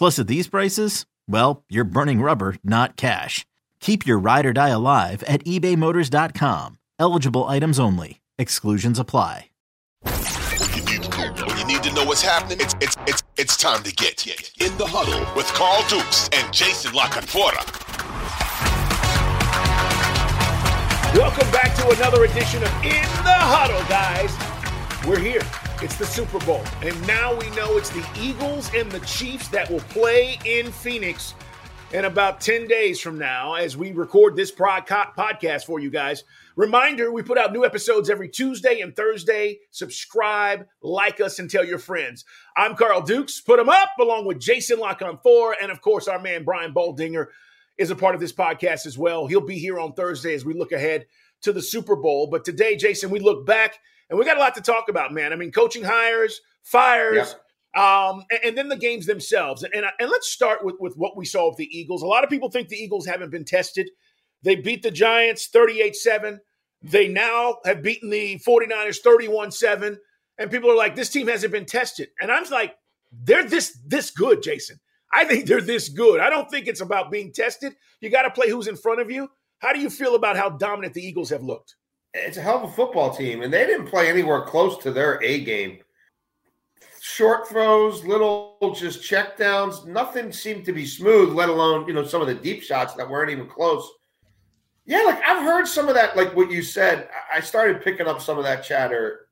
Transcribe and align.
Plus, 0.00 0.18
at 0.18 0.28
these 0.28 0.48
prices, 0.48 1.04
well, 1.28 1.62
you're 1.68 1.84
burning 1.84 2.22
rubber, 2.22 2.56
not 2.64 2.96
cash. 2.96 3.44
Keep 3.80 4.06
your 4.06 4.18
ride 4.18 4.46
or 4.46 4.54
die 4.54 4.70
alive 4.70 5.22
at 5.24 5.44
ebaymotors.com. 5.44 6.78
Eligible 6.98 7.44
items 7.44 7.78
only. 7.78 8.22
Exclusions 8.38 8.98
apply. 8.98 9.50
When 10.00 10.70
you 10.74 10.84
need, 10.86 11.58
you 11.58 11.66
need 11.66 11.82
to 11.82 11.92
know 11.92 12.06
what's 12.06 12.22
happening, 12.22 12.56
it's, 12.62 12.74
it's, 12.80 12.96
it's, 13.06 13.22
it's 13.36 13.58
time 13.58 13.82
to 13.82 13.92
get 13.92 14.26
in 14.26 14.74
the 14.78 14.86
huddle 14.86 15.20
with 15.36 15.48
Carl 15.48 15.84
Dukes 15.86 16.30
and 16.32 16.50
Jason 16.50 16.94
La 16.94 17.04
Canfora. 17.04 17.60
Welcome 21.14 21.50
back 21.52 21.76
to 21.76 21.90
another 21.98 22.24
edition 22.24 22.62
of 22.62 22.72
In 22.82 23.04
the 23.20 23.36
Huddle, 23.36 23.86
guys. 23.86 24.32
We're 25.06 25.18
here. 25.18 25.69
It's 25.82 25.96
the 25.96 26.04
Super 26.04 26.38
Bowl. 26.44 26.62
And 26.82 27.06
now 27.06 27.32
we 27.32 27.48
know 27.56 27.78
it's 27.78 27.88
the 27.88 28.06
Eagles 28.20 28.70
and 28.74 28.92
the 28.92 29.00
Chiefs 29.00 29.48
that 29.48 29.70
will 29.70 29.80
play 29.80 30.38
in 30.44 30.70
Phoenix 30.70 31.32
in 31.94 32.04
about 32.04 32.38
10 32.42 32.68
days 32.68 33.00
from 33.00 33.18
now 33.18 33.54
as 33.54 33.78
we 33.78 33.92
record 33.92 34.36
this 34.36 34.52
podcast 34.52 35.64
for 35.64 35.80
you 35.80 35.88
guys. 35.88 36.24
Reminder 36.54 37.10
we 37.10 37.22
put 37.22 37.38
out 37.38 37.54
new 37.54 37.64
episodes 37.64 38.10
every 38.10 38.28
Tuesday 38.28 38.82
and 38.82 38.94
Thursday. 38.94 39.60
Subscribe, 39.70 40.66
like 40.82 41.18
us, 41.18 41.38
and 41.38 41.48
tell 41.48 41.64
your 41.64 41.78
friends. 41.78 42.26
I'm 42.54 42.76
Carl 42.76 43.00
Dukes. 43.00 43.40
Put 43.40 43.56
them 43.56 43.70
up 43.70 43.88
along 43.98 44.26
with 44.26 44.38
Jason 44.38 44.80
La 44.80 44.94
Canfora. 44.94 45.54
And 45.62 45.72
of 45.72 45.80
course, 45.80 46.08
our 46.08 46.20
man 46.20 46.44
Brian 46.44 46.74
Baldinger 46.74 47.28
is 47.78 47.90
a 47.90 47.96
part 47.96 48.14
of 48.14 48.20
this 48.20 48.34
podcast 48.34 48.84
as 48.84 48.98
well. 48.98 49.26
He'll 49.26 49.40
be 49.40 49.58
here 49.58 49.80
on 49.80 49.94
Thursday 49.94 50.34
as 50.34 50.44
we 50.44 50.52
look 50.52 50.72
ahead 50.72 51.06
to 51.40 51.54
the 51.54 51.62
Super 51.62 51.96
Bowl. 51.96 52.26
But 52.26 52.44
today, 52.44 52.76
Jason, 52.76 53.08
we 53.08 53.18
look 53.18 53.46
back 53.46 53.78
and 54.10 54.18
we 54.18 54.24
got 54.24 54.36
a 54.36 54.40
lot 54.40 54.54
to 54.56 54.60
talk 54.60 54.88
about, 54.88 55.12
man. 55.12 55.32
I 55.32 55.36
mean, 55.36 55.52
coaching 55.52 55.84
hires, 55.84 56.40
fires, 56.62 57.36
um, 57.76 58.24
and, 58.30 58.40
and, 58.44 58.58
then 58.58 58.68
the 58.68 58.76
games 58.76 59.06
themselves. 59.06 59.62
And, 59.62 59.72
and, 59.72 59.86
and 60.00 60.10
let's 60.10 60.28
start 60.28 60.64
with, 60.64 60.74
with 60.80 60.96
what 60.96 61.16
we 61.16 61.24
saw 61.24 61.48
with 61.48 61.56
the 61.56 61.78
Eagles. 61.78 62.02
A 62.02 62.06
lot 62.06 62.24
of 62.24 62.30
people 62.30 62.50
think 62.50 62.68
the 62.68 62.76
Eagles 62.76 63.06
haven't 63.06 63.30
been 63.30 63.44
tested. 63.44 63.88
They 64.42 64.56
beat 64.56 64.82
the 64.82 64.90
Giants 64.90 65.46
38 65.46 65.94
7. 65.94 66.40
They 66.82 67.08
now 67.08 67.58
have 67.64 67.82
beaten 67.82 68.10
the 68.10 68.40
49ers 68.46 68.98
31 68.98 69.52
7. 69.52 69.98
And 70.38 70.50
people 70.50 70.70
are 70.70 70.76
like, 70.76 70.96
this 70.96 71.10
team 71.10 71.28
hasn't 71.28 71.52
been 71.52 71.66
tested. 71.66 72.08
And 72.20 72.32
I'm 72.32 72.44
like, 72.50 72.74
they're 73.12 73.44
this 73.44 73.78
this 73.86 74.10
good, 74.10 74.42
Jason. 74.42 74.80
I 75.12 75.24
think 75.24 75.46
they're 75.46 75.60
this 75.60 75.88
good. 75.88 76.20
I 76.20 76.30
don't 76.30 76.50
think 76.50 76.66
it's 76.66 76.80
about 76.80 77.10
being 77.10 77.32
tested. 77.32 77.74
You 78.00 78.10
got 78.10 78.22
to 78.22 78.30
play 78.30 78.48
who's 78.48 78.68
in 78.68 78.76
front 78.76 79.00
of 79.00 79.10
you. 79.10 79.28
How 79.58 79.72
do 79.72 79.80
you 79.80 79.90
feel 79.90 80.14
about 80.14 80.36
how 80.36 80.50
dominant 80.50 80.94
the 80.94 81.02
Eagles 81.02 81.30
have 81.30 81.42
looked? 81.42 81.76
It's 82.12 82.36
a 82.36 82.42
hell 82.42 82.56
of 82.56 82.64
a 82.64 82.72
football 82.72 83.14
team, 83.14 83.42
and 83.42 83.52
they 83.52 83.66
didn't 83.66 83.86
play 83.86 84.08
anywhere 84.08 84.42
close 84.42 84.78
to 84.78 84.90
their 84.90 85.22
A 85.22 85.44
game. 85.44 85.78
Short 87.00 87.48
throws, 87.48 88.04
little 88.04 88.56
just 88.74 89.02
check 89.02 89.36
downs, 89.36 89.86
nothing 89.86 90.32
seemed 90.32 90.64
to 90.66 90.72
be 90.72 90.84
smooth, 90.84 91.32
let 91.32 91.48
alone, 91.48 91.86
you 91.86 91.94
know, 91.94 92.04
some 92.04 92.20
of 92.20 92.26
the 92.26 92.34
deep 92.34 92.62
shots 92.62 92.94
that 92.94 93.08
weren't 93.08 93.30
even 93.30 93.46
close. 93.46 93.88
Yeah, 94.86 95.02
like 95.02 95.22
I've 95.22 95.44
heard 95.44 95.68
some 95.68 95.88
of 95.88 95.94
that, 95.94 96.16
like 96.16 96.34
what 96.34 96.50
you 96.50 96.62
said. 96.62 97.08
I 97.32 97.40
started 97.40 97.82
picking 97.82 98.08
up 98.08 98.20
some 98.20 98.38
of 98.38 98.44
that 98.44 98.64
chatter 98.64 99.28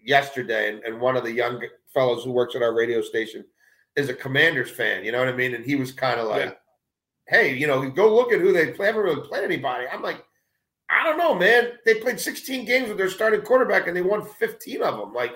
yesterday, 0.00 0.70
and, 0.70 0.82
and 0.84 1.00
one 1.00 1.16
of 1.16 1.24
the 1.24 1.32
young 1.32 1.62
fellows 1.92 2.24
who 2.24 2.32
works 2.32 2.54
at 2.54 2.62
our 2.62 2.74
radio 2.74 3.02
station 3.02 3.44
is 3.94 4.08
a 4.08 4.14
Commanders 4.14 4.70
fan. 4.70 5.04
You 5.04 5.12
know 5.12 5.18
what 5.18 5.28
I 5.28 5.32
mean? 5.36 5.54
And 5.54 5.64
he 5.64 5.76
was 5.76 5.92
kind 5.92 6.18
of 6.18 6.28
like, 6.28 6.44
yeah. 6.44 6.52
"Hey, 7.28 7.54
you 7.54 7.66
know, 7.66 7.90
go 7.90 8.14
look 8.14 8.32
at 8.32 8.40
who 8.40 8.52
they 8.52 8.72
play. 8.72 8.86
haven't 8.86 9.02
really 9.02 9.26
played 9.28 9.44
anybody." 9.44 9.86
I'm 9.86 10.02
like, 10.02 10.24
I 10.90 11.04
don't 11.04 11.18
know, 11.18 11.34
man. 11.34 11.72
They 11.84 11.94
played 11.94 12.20
16 12.20 12.64
games 12.64 12.88
with 12.88 12.98
their 12.98 13.10
starting 13.10 13.42
quarterback, 13.42 13.86
and 13.86 13.96
they 13.96 14.02
won 14.02 14.24
15 14.24 14.82
of 14.82 14.98
them. 14.98 15.14
Like, 15.14 15.32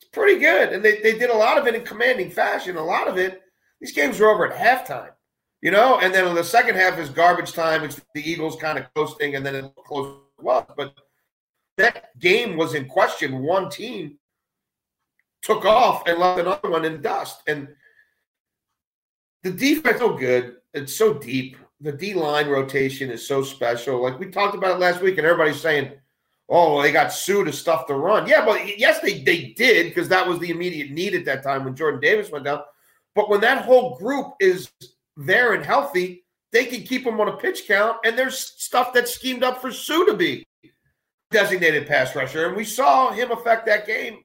it's 0.00 0.08
pretty 0.10 0.40
good, 0.40 0.72
and 0.72 0.84
they 0.84 1.00
they 1.00 1.18
did 1.18 1.30
a 1.30 1.36
lot 1.36 1.58
of 1.58 1.66
it 1.66 1.74
in 1.74 1.84
commanding 1.84 2.30
fashion. 2.30 2.76
A 2.76 2.84
lot 2.84 3.06
of 3.08 3.18
it, 3.18 3.42
these 3.80 3.92
games 3.92 4.18
were 4.18 4.28
over 4.28 4.50
at 4.50 4.58
halftime. 4.58 5.10
You 5.60 5.70
know, 5.70 5.98
and 5.98 6.12
then 6.12 6.34
the 6.34 6.44
second 6.44 6.76
half 6.76 6.98
is 6.98 7.08
garbage 7.08 7.52
time. 7.52 7.84
It's 7.84 8.00
the 8.14 8.28
Eagles 8.28 8.56
kind 8.56 8.78
of 8.78 8.92
coasting, 8.94 9.36
and 9.36 9.44
then 9.44 9.54
it 9.54 9.72
close 9.86 10.18
was. 10.40 10.64
But 10.76 10.94
that 11.76 12.18
game 12.18 12.56
was 12.56 12.74
in 12.74 12.86
question. 12.86 13.42
One 13.42 13.70
team 13.70 14.18
took 15.42 15.64
off 15.64 16.06
and 16.06 16.18
left 16.18 16.40
another 16.40 16.70
one 16.70 16.84
in 16.84 17.00
dust. 17.02 17.42
And 17.46 17.68
the 19.42 19.50
defense 19.50 19.98
so 19.98 20.16
good. 20.16 20.56
It's 20.72 20.96
so 20.96 21.14
deep. 21.14 21.56
The 21.84 21.92
D 21.92 22.14
line 22.14 22.48
rotation 22.48 23.10
is 23.10 23.26
so 23.26 23.42
special. 23.42 24.02
Like 24.02 24.18
we 24.18 24.30
talked 24.30 24.54
about 24.54 24.76
it 24.76 24.80
last 24.80 25.02
week, 25.02 25.18
and 25.18 25.26
everybody's 25.26 25.60
saying, 25.60 25.92
"Oh, 26.48 26.80
they 26.80 26.90
got 26.90 27.12
Suh 27.12 27.44
to 27.44 27.52
stuff 27.52 27.86
the 27.86 27.94
run." 27.94 28.26
Yeah, 28.26 28.44
but 28.44 28.78
yes, 28.78 29.00
they 29.00 29.20
they 29.20 29.54
did 29.56 29.88
because 29.88 30.08
that 30.08 30.26
was 30.26 30.38
the 30.38 30.50
immediate 30.50 30.90
need 30.90 31.14
at 31.14 31.26
that 31.26 31.42
time 31.42 31.62
when 31.62 31.76
Jordan 31.76 32.00
Davis 32.00 32.30
went 32.30 32.46
down. 32.46 32.62
But 33.14 33.28
when 33.28 33.42
that 33.42 33.66
whole 33.66 33.96
group 33.98 34.32
is 34.40 34.70
there 35.16 35.52
and 35.52 35.64
healthy, 35.64 36.24
they 36.52 36.64
can 36.64 36.84
keep 36.84 37.04
them 37.04 37.20
on 37.20 37.28
a 37.28 37.36
pitch 37.36 37.66
count. 37.66 37.98
And 38.04 38.16
there's 38.16 38.38
stuff 38.38 38.92
that's 38.94 39.14
schemed 39.14 39.42
up 39.42 39.60
for 39.60 39.70
Suh 39.70 40.06
to 40.06 40.14
be 40.14 40.46
designated 41.30 41.86
pass 41.86 42.16
rusher. 42.16 42.46
And 42.46 42.56
we 42.56 42.64
saw 42.64 43.10
him 43.10 43.30
affect 43.30 43.66
that 43.66 43.86
game 43.86 44.22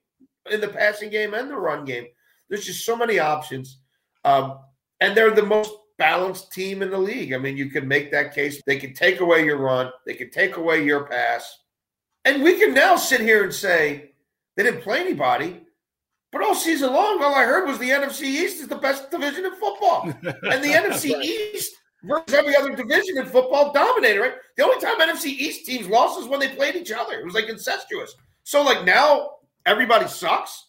in 0.49 0.61
the 0.61 0.67
passing 0.69 1.09
game 1.09 1.33
and 1.33 1.49
the 1.49 1.57
run 1.57 1.83
game. 1.83 2.05
There's 2.47 2.65
just 2.65 2.85
so 2.85 2.95
many 2.95 3.19
options. 3.19 3.79
Um, 4.23 4.59
and 4.99 5.15
they're 5.15 5.31
the 5.31 5.43
most 5.43 5.71
balanced 5.99 6.51
team 6.51 6.81
in 6.81 6.89
the 6.89 6.97
league. 6.97 7.33
I 7.33 7.37
mean, 7.37 7.55
you 7.55 7.69
can 7.69 7.87
make 7.87 8.11
that 8.11 8.33
case. 8.33 8.61
They 8.65 8.79
can 8.79 8.93
take 8.93 9.19
away 9.19 9.45
your 9.45 9.57
run, 9.57 9.91
they 10.07 10.15
can 10.15 10.31
take 10.31 10.57
away 10.57 10.83
your 10.83 11.05
pass. 11.05 11.59
And 12.25 12.41
we 12.41 12.57
can 12.59 12.73
now 12.73 12.95
sit 12.95 13.21
here 13.21 13.43
and 13.43 13.53
say 13.53 14.11
they 14.55 14.63
didn't 14.63 14.81
play 14.81 14.99
anybody. 14.99 15.61
But 16.31 16.43
all 16.43 16.55
season 16.55 16.93
long, 16.93 17.23
all 17.23 17.33
I 17.33 17.43
heard 17.43 17.67
was 17.67 17.79
the 17.79 17.89
NFC 17.89 18.23
East 18.23 18.61
is 18.61 18.67
the 18.67 18.75
best 18.75 19.09
division 19.09 19.45
in 19.45 19.55
football. 19.55 20.13
And 20.23 20.63
the 20.63 20.73
NFC 20.73 21.13
right. 21.13 21.25
East 21.25 21.75
versus 22.03 22.33
every 22.33 22.55
other 22.55 22.75
division 22.75 23.17
in 23.17 23.25
football 23.25 23.73
dominated, 23.73 24.19
right? 24.19 24.33
The 24.57 24.63
only 24.63 24.79
time 24.79 24.99
NFC 24.99 25.27
East 25.27 25.65
teams 25.65 25.87
lost 25.87 26.19
is 26.19 26.27
when 26.27 26.39
they 26.39 26.49
played 26.49 26.75
each 26.75 26.91
other. 26.91 27.13
It 27.19 27.25
was 27.25 27.33
like 27.33 27.49
incestuous. 27.49 28.13
So, 28.43 28.61
like, 28.61 28.85
now 28.85 29.31
everybody 29.65 30.07
sucks? 30.07 30.67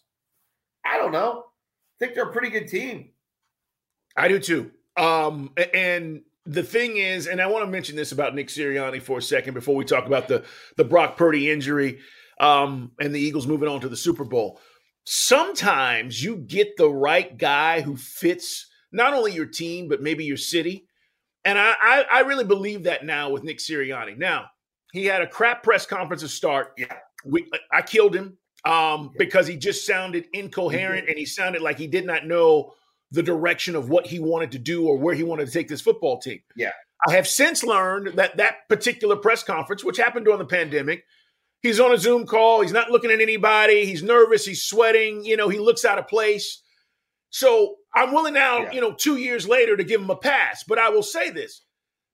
I 0.85 0.97
don't 0.97 1.11
know. 1.11 1.45
I 1.45 1.95
think 1.99 2.15
they're 2.15 2.29
a 2.29 2.33
pretty 2.33 2.49
good 2.49 2.67
team. 2.67 3.09
I 4.17 4.27
do 4.27 4.39
too. 4.39 4.71
Um, 4.97 5.51
and 5.73 6.21
the 6.45 6.63
thing 6.63 6.97
is, 6.97 7.27
and 7.27 7.41
I 7.41 7.47
want 7.47 7.65
to 7.65 7.71
mention 7.71 7.95
this 7.95 8.11
about 8.11 8.35
Nick 8.35 8.47
Sirianni 8.47 9.01
for 9.01 9.19
a 9.19 9.21
second 9.21 9.53
before 9.53 9.75
we 9.75 9.85
talk 9.85 10.05
about 10.05 10.27
the 10.27 10.43
the 10.77 10.83
Brock 10.83 11.17
Purdy 11.17 11.49
injury 11.51 11.99
um, 12.39 12.91
and 12.99 13.13
the 13.13 13.19
Eagles 13.19 13.47
moving 13.47 13.69
on 13.69 13.81
to 13.81 13.89
the 13.89 13.97
Super 13.97 14.23
Bowl 14.23 14.59
sometimes 15.05 16.23
you 16.23 16.37
get 16.37 16.77
the 16.77 16.89
right 16.89 17.37
guy 17.37 17.81
who 17.81 17.95
fits 17.97 18.67
not 18.91 19.13
only 19.13 19.33
your 19.33 19.45
team, 19.45 19.87
but 19.87 20.01
maybe 20.01 20.25
your 20.25 20.37
city. 20.37 20.87
And 21.43 21.57
I, 21.57 21.73
I, 21.81 22.05
I 22.11 22.19
really 22.21 22.43
believe 22.43 22.83
that 22.83 23.05
now 23.05 23.29
with 23.29 23.43
Nick 23.43 23.57
Sirianni. 23.57 24.17
Now, 24.17 24.47
He 24.91 25.05
had 25.05 25.21
a 25.21 25.27
crap 25.27 25.63
press 25.63 25.85
conference 25.85 26.21
to 26.21 26.27
start. 26.27 26.73
Yeah. 26.77 26.97
We, 27.25 27.49
I 27.71 27.81
killed 27.81 28.15
him 28.15 28.37
um, 28.65 29.11
because 29.17 29.47
he 29.47 29.55
just 29.55 29.85
sounded 29.85 30.25
incoherent 30.33 31.07
and 31.07 31.17
he 31.17 31.25
sounded 31.25 31.61
like 31.61 31.77
he 31.77 31.87
did 31.87 32.05
not 32.05 32.27
know 32.27 32.73
the 33.11 33.23
direction 33.23 33.75
of 33.75 33.89
what 33.89 34.07
he 34.07 34.19
wanted 34.19 34.51
to 34.53 34.59
do 34.59 34.87
or 34.87 34.97
where 34.97 35.15
he 35.15 35.23
wanted 35.23 35.45
to 35.45 35.51
take 35.51 35.67
this 35.67 35.81
football 35.81 36.19
team. 36.19 36.41
Yeah. 36.55 36.71
I 37.07 37.13
have 37.15 37.27
since 37.27 37.63
learned 37.63 38.15
that 38.15 38.37
that 38.37 38.69
particular 38.69 39.15
press 39.15 39.43
conference, 39.43 39.83
which 39.83 39.97
happened 39.97 40.25
during 40.25 40.39
the 40.39 40.45
pandemic, 40.45 41.03
he's 41.61 41.79
on 41.79 41.91
a 41.91 41.97
Zoom 41.97 42.25
call. 42.25 42.61
He's 42.61 42.71
not 42.71 42.91
looking 42.91 43.11
at 43.11 43.19
anybody. 43.19 43.85
He's 43.85 44.03
nervous. 44.03 44.45
He's 44.45 44.63
sweating. 44.63 45.25
You 45.25 45.35
know, 45.35 45.49
he 45.49 45.59
looks 45.59 45.83
out 45.83 45.97
of 45.97 46.07
place. 46.07 46.61
So 47.31 47.75
I'm 47.93 48.13
willing 48.13 48.33
now, 48.33 48.63
Yeah. 48.63 48.71
you 48.71 48.81
know, 48.81 48.93
two 48.93 49.17
years 49.17 49.47
later 49.47 49.75
to 49.75 49.83
give 49.83 49.99
him 50.01 50.09
a 50.09 50.15
pass. 50.15 50.63
But 50.67 50.79
I 50.79 50.89
will 50.89 51.03
say 51.03 51.29
this 51.31 51.63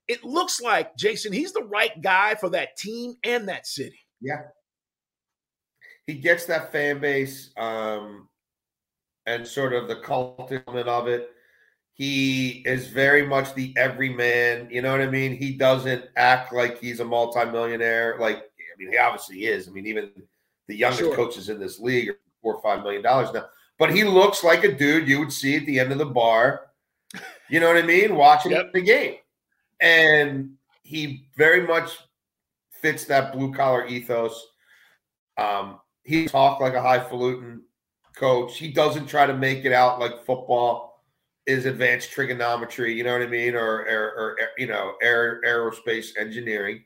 it 0.08 0.24
looks 0.24 0.62
like, 0.62 0.96
Jason, 0.96 1.34
he's 1.34 1.52
the 1.52 1.64
right 1.66 2.02
guy 2.02 2.36
for 2.36 2.50
that 2.50 2.78
team 2.78 3.16
and 3.24 3.50
that 3.50 3.68
city. 3.68 4.00
Yeah. 4.22 4.42
He 6.06 6.14
gets 6.16 6.46
that 6.46 6.72
fan 6.72 7.00
base 7.02 7.52
um, 7.58 8.30
and 9.28 9.46
sort 9.46 9.74
of 9.74 9.88
the 9.88 9.98
cult 9.98 10.52
element 10.52 10.88
of 10.88 11.08
it. 11.08 11.32
He 11.94 12.64
is 12.66 12.88
very 12.88 13.26
much 13.26 13.54
the 13.54 13.74
everyman. 13.78 14.70
You 14.72 14.82
know 14.82 14.92
what 14.92 15.02
I 15.02 15.08
mean? 15.10 15.36
He 15.36 15.52
doesn't 15.54 16.06
act 16.16 16.54
like 16.54 16.80
he's 16.80 17.00
a 17.00 17.06
multimillionaire. 17.06 18.18
Like, 18.20 18.38
I 18.38 18.74
mean, 18.80 18.92
he 18.92 18.98
obviously 18.98 19.46
is. 19.46 19.68
I 19.68 19.72
mean, 19.72 19.86
even 19.86 20.12
the 20.68 20.76
youngest 20.76 21.02
Sure. 21.04 21.16
coaches 21.16 21.50
in 21.50 21.60
this 21.60 21.80
league 21.80 22.10
are 22.10 22.20
four 22.42 22.56
or 22.56 22.62
five 22.62 22.84
million 22.84 23.02
dollars 23.02 23.34
now. 23.34 23.46
But 23.80 23.94
he 23.94 24.04
looks 24.04 24.44
like 24.44 24.64
a 24.64 24.72
dude 24.76 25.08
you 25.08 25.20
would 25.20 25.32
see 25.34 25.58
at 25.58 25.66
the 25.66 25.80
end 25.80 25.92
of 25.92 25.98
the 25.98 26.06
bar. 26.06 26.72
You 27.50 27.60
know 27.60 27.68
what 27.68 27.78
I 27.78 27.82
mean? 27.86 28.16
Watching 28.16 28.52
Yep. 28.52 28.74
the 28.74 28.82
game. 28.82 29.16
And 29.80 30.54
he 30.84 31.28
very 31.36 31.66
much 31.66 31.92
fits 32.82 33.06
that 33.06 33.34
blue 33.34 33.54
collar 33.54 33.86
ethos. 33.88 34.46
Um, 35.38 35.80
he 36.04 36.28
talk 36.28 36.60
like 36.60 36.74
a 36.74 36.82
highfalutin 36.82 37.62
coach. 38.18 38.58
He 38.58 38.72
doesn't 38.72 39.08
try 39.08 39.26
to 39.26 39.34
make 39.34 39.66
it 39.66 39.72
out 39.72 40.00
like 40.00 40.26
football 40.26 41.04
is 41.46 41.66
advanced 41.66 42.12
trigonometry. 42.12 42.94
You 42.94 43.04
know 43.04 43.14
what 43.14 43.22
I 43.22 43.28
mean, 43.28 43.56
or 43.56 43.86
or, 43.86 44.14
or 44.18 44.38
you 44.58 44.68
know 44.68 44.94
air, 45.02 45.42
aerospace 45.46 46.18
engineering. 46.18 46.84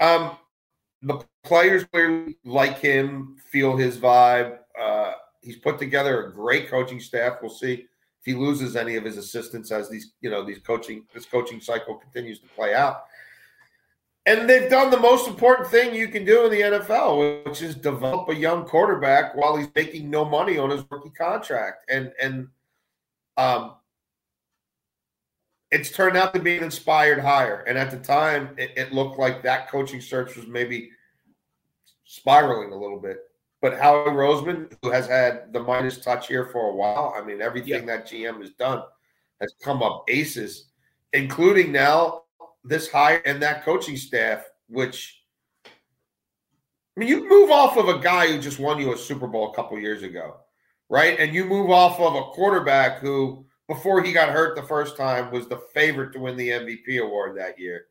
Um, 0.00 0.36
the 1.02 1.22
players 1.44 1.84
clearly 1.84 2.38
like 2.44 2.78
him, 2.78 3.36
feel 3.50 3.76
his 3.76 3.98
vibe. 3.98 4.58
Uh, 4.80 5.12
he's 5.42 5.56
put 5.56 5.78
together 5.78 6.26
a 6.26 6.32
great 6.32 6.68
coaching 6.68 7.00
staff. 7.00 7.38
We'll 7.40 7.50
see 7.50 7.74
if 7.74 8.24
he 8.24 8.34
loses 8.34 8.74
any 8.74 8.96
of 8.96 9.04
his 9.04 9.16
assistants 9.16 9.70
as 9.70 9.88
these 9.88 10.12
you 10.20 10.30
know 10.30 10.44
these 10.44 10.58
coaching 10.58 11.04
this 11.14 11.26
coaching 11.26 11.60
cycle 11.60 11.96
continues 11.96 12.40
to 12.40 12.48
play 12.48 12.74
out. 12.74 13.04
And 14.28 14.46
they've 14.46 14.68
done 14.68 14.90
the 14.90 15.00
most 15.00 15.26
important 15.26 15.70
thing 15.70 15.94
you 15.94 16.08
can 16.08 16.26
do 16.26 16.44
in 16.44 16.50
the 16.50 16.60
NFL, 16.60 17.46
which 17.46 17.62
is 17.62 17.74
develop 17.74 18.28
a 18.28 18.34
young 18.34 18.66
quarterback 18.66 19.34
while 19.34 19.56
he's 19.56 19.70
making 19.74 20.10
no 20.10 20.22
money 20.22 20.58
on 20.58 20.68
his 20.68 20.84
rookie 20.90 21.08
contract. 21.16 21.90
And 21.90 22.12
and 22.20 22.48
um, 23.38 23.76
it's 25.70 25.90
turned 25.90 26.18
out 26.18 26.34
to 26.34 26.40
be 26.40 26.58
an 26.58 26.62
inspired 26.62 27.20
hire. 27.20 27.64
And 27.66 27.78
at 27.78 27.90
the 27.90 27.96
time, 27.96 28.50
it, 28.58 28.72
it 28.76 28.92
looked 28.92 29.18
like 29.18 29.42
that 29.44 29.70
coaching 29.70 30.02
search 30.02 30.36
was 30.36 30.46
maybe 30.46 30.90
spiraling 32.04 32.72
a 32.72 32.78
little 32.78 33.00
bit. 33.00 33.20
But 33.62 33.78
Howie 33.78 34.10
Roseman, 34.10 34.70
who 34.82 34.90
has 34.90 35.06
had 35.06 35.54
the 35.54 35.60
Midas 35.60 36.04
touch 36.04 36.28
here 36.28 36.44
for 36.44 36.68
a 36.68 36.74
while, 36.74 37.14
I 37.16 37.24
mean, 37.24 37.40
everything 37.40 37.86
that 37.86 38.06
GM 38.06 38.42
has 38.42 38.50
done 38.50 38.82
has 39.40 39.54
come 39.62 39.82
up 39.82 40.04
aces, 40.06 40.66
including 41.14 41.72
now 41.72 42.24
this 42.64 42.90
hire 42.90 43.22
and 43.24 43.42
that 43.42 43.64
coaching 43.64 43.96
staff, 43.96 44.44
which 44.68 45.18
I 45.66 47.00
mean, 47.00 47.08
you 47.08 47.28
move 47.28 47.52
off 47.52 47.76
of 47.76 47.88
a 47.88 48.00
guy 48.00 48.26
who 48.26 48.40
just 48.40 48.58
won 48.58 48.80
you 48.80 48.92
a 48.92 48.98
Super 48.98 49.28
Bowl 49.28 49.52
a 49.52 49.54
couple 49.54 49.78
years 49.78 50.02
ago, 50.02 50.38
right? 50.88 51.16
And 51.20 51.32
you 51.32 51.44
move 51.44 51.70
off 51.70 52.00
of 52.00 52.16
a 52.16 52.22
quarterback 52.32 52.98
who, 52.98 53.46
before 53.68 54.02
he 54.02 54.12
got 54.12 54.30
hurt 54.30 54.56
the 54.56 54.64
first 54.64 54.96
time, 54.96 55.30
was 55.30 55.46
the 55.46 55.60
favorite 55.72 56.12
to 56.14 56.18
win 56.18 56.36
the 56.36 56.48
MVP 56.48 57.00
award 57.00 57.38
that 57.38 57.56
year. 57.56 57.86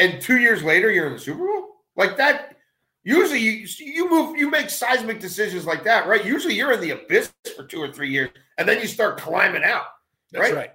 And 0.00 0.20
two 0.20 0.38
years 0.38 0.64
later, 0.64 0.90
you're 0.90 1.06
in 1.06 1.12
the 1.12 1.18
Super 1.20 1.46
Bowl? 1.46 1.76
Like 1.96 2.16
that. 2.16 2.56
Usually, 3.04 3.38
you 3.38 3.68
you 3.78 4.10
move, 4.10 4.36
you 4.36 4.50
make 4.50 4.68
seismic 4.68 5.20
decisions 5.20 5.64
like 5.64 5.84
that, 5.84 6.08
right? 6.08 6.24
Usually, 6.24 6.54
you're 6.54 6.72
in 6.72 6.80
the 6.80 6.90
abyss 6.90 7.32
for 7.56 7.64
two 7.64 7.80
or 7.80 7.92
three 7.92 8.10
years, 8.10 8.30
and 8.58 8.68
then 8.68 8.80
you 8.80 8.88
start 8.88 9.16
climbing 9.18 9.62
out. 9.62 9.86
That's 10.32 10.50
Right. 10.50 10.54
right. 10.56 10.70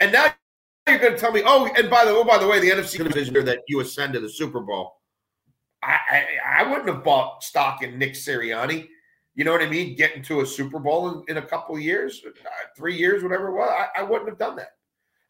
And 0.00 0.12
now 0.12 0.34
you're 0.90 0.98
going 1.00 1.14
to 1.14 1.18
tell 1.18 1.32
me, 1.32 1.42
oh, 1.44 1.66
and 1.76 1.88
by 1.88 2.04
the 2.04 2.10
oh, 2.10 2.24
by 2.24 2.38
the 2.38 2.46
way, 2.46 2.60
the 2.60 2.70
NFC 2.70 2.98
division 2.98 3.44
that 3.44 3.60
you 3.68 3.80
ascend 3.80 4.12
to 4.14 4.20
the 4.20 4.28
Super 4.28 4.60
Bowl. 4.60 4.96
I, 5.82 5.98
I 6.10 6.26
I 6.58 6.62
wouldn't 6.68 6.88
have 6.88 7.02
bought 7.02 7.42
stock 7.42 7.82
in 7.82 7.98
Nick 7.98 8.12
Sirianni. 8.12 8.88
You 9.34 9.44
know 9.44 9.52
what 9.52 9.62
I 9.62 9.68
mean? 9.68 9.96
Getting 9.96 10.22
to 10.24 10.40
a 10.40 10.46
Super 10.46 10.78
Bowl 10.78 11.08
in, 11.08 11.24
in 11.28 11.36
a 11.38 11.46
couple 11.46 11.78
years, 11.78 12.20
uh, 12.26 12.30
three 12.76 12.96
years, 12.96 13.22
whatever 13.22 13.48
it 13.48 13.52
was. 13.52 13.70
I, 13.70 14.00
I 14.00 14.02
wouldn't 14.02 14.28
have 14.28 14.38
done 14.38 14.56
that. 14.56 14.72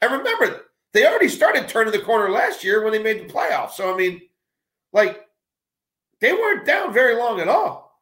And 0.00 0.12
remember, 0.12 0.62
they 0.92 1.06
already 1.06 1.28
started 1.28 1.68
turning 1.68 1.92
the 1.92 2.00
corner 2.00 2.30
last 2.30 2.64
year 2.64 2.82
when 2.82 2.92
they 2.92 3.02
made 3.02 3.20
the 3.20 3.32
playoffs. 3.32 3.72
So 3.72 3.92
I 3.92 3.96
mean, 3.96 4.22
like, 4.92 5.20
they 6.20 6.32
weren't 6.32 6.66
down 6.66 6.92
very 6.92 7.14
long 7.14 7.40
at 7.40 7.48
all. 7.48 8.00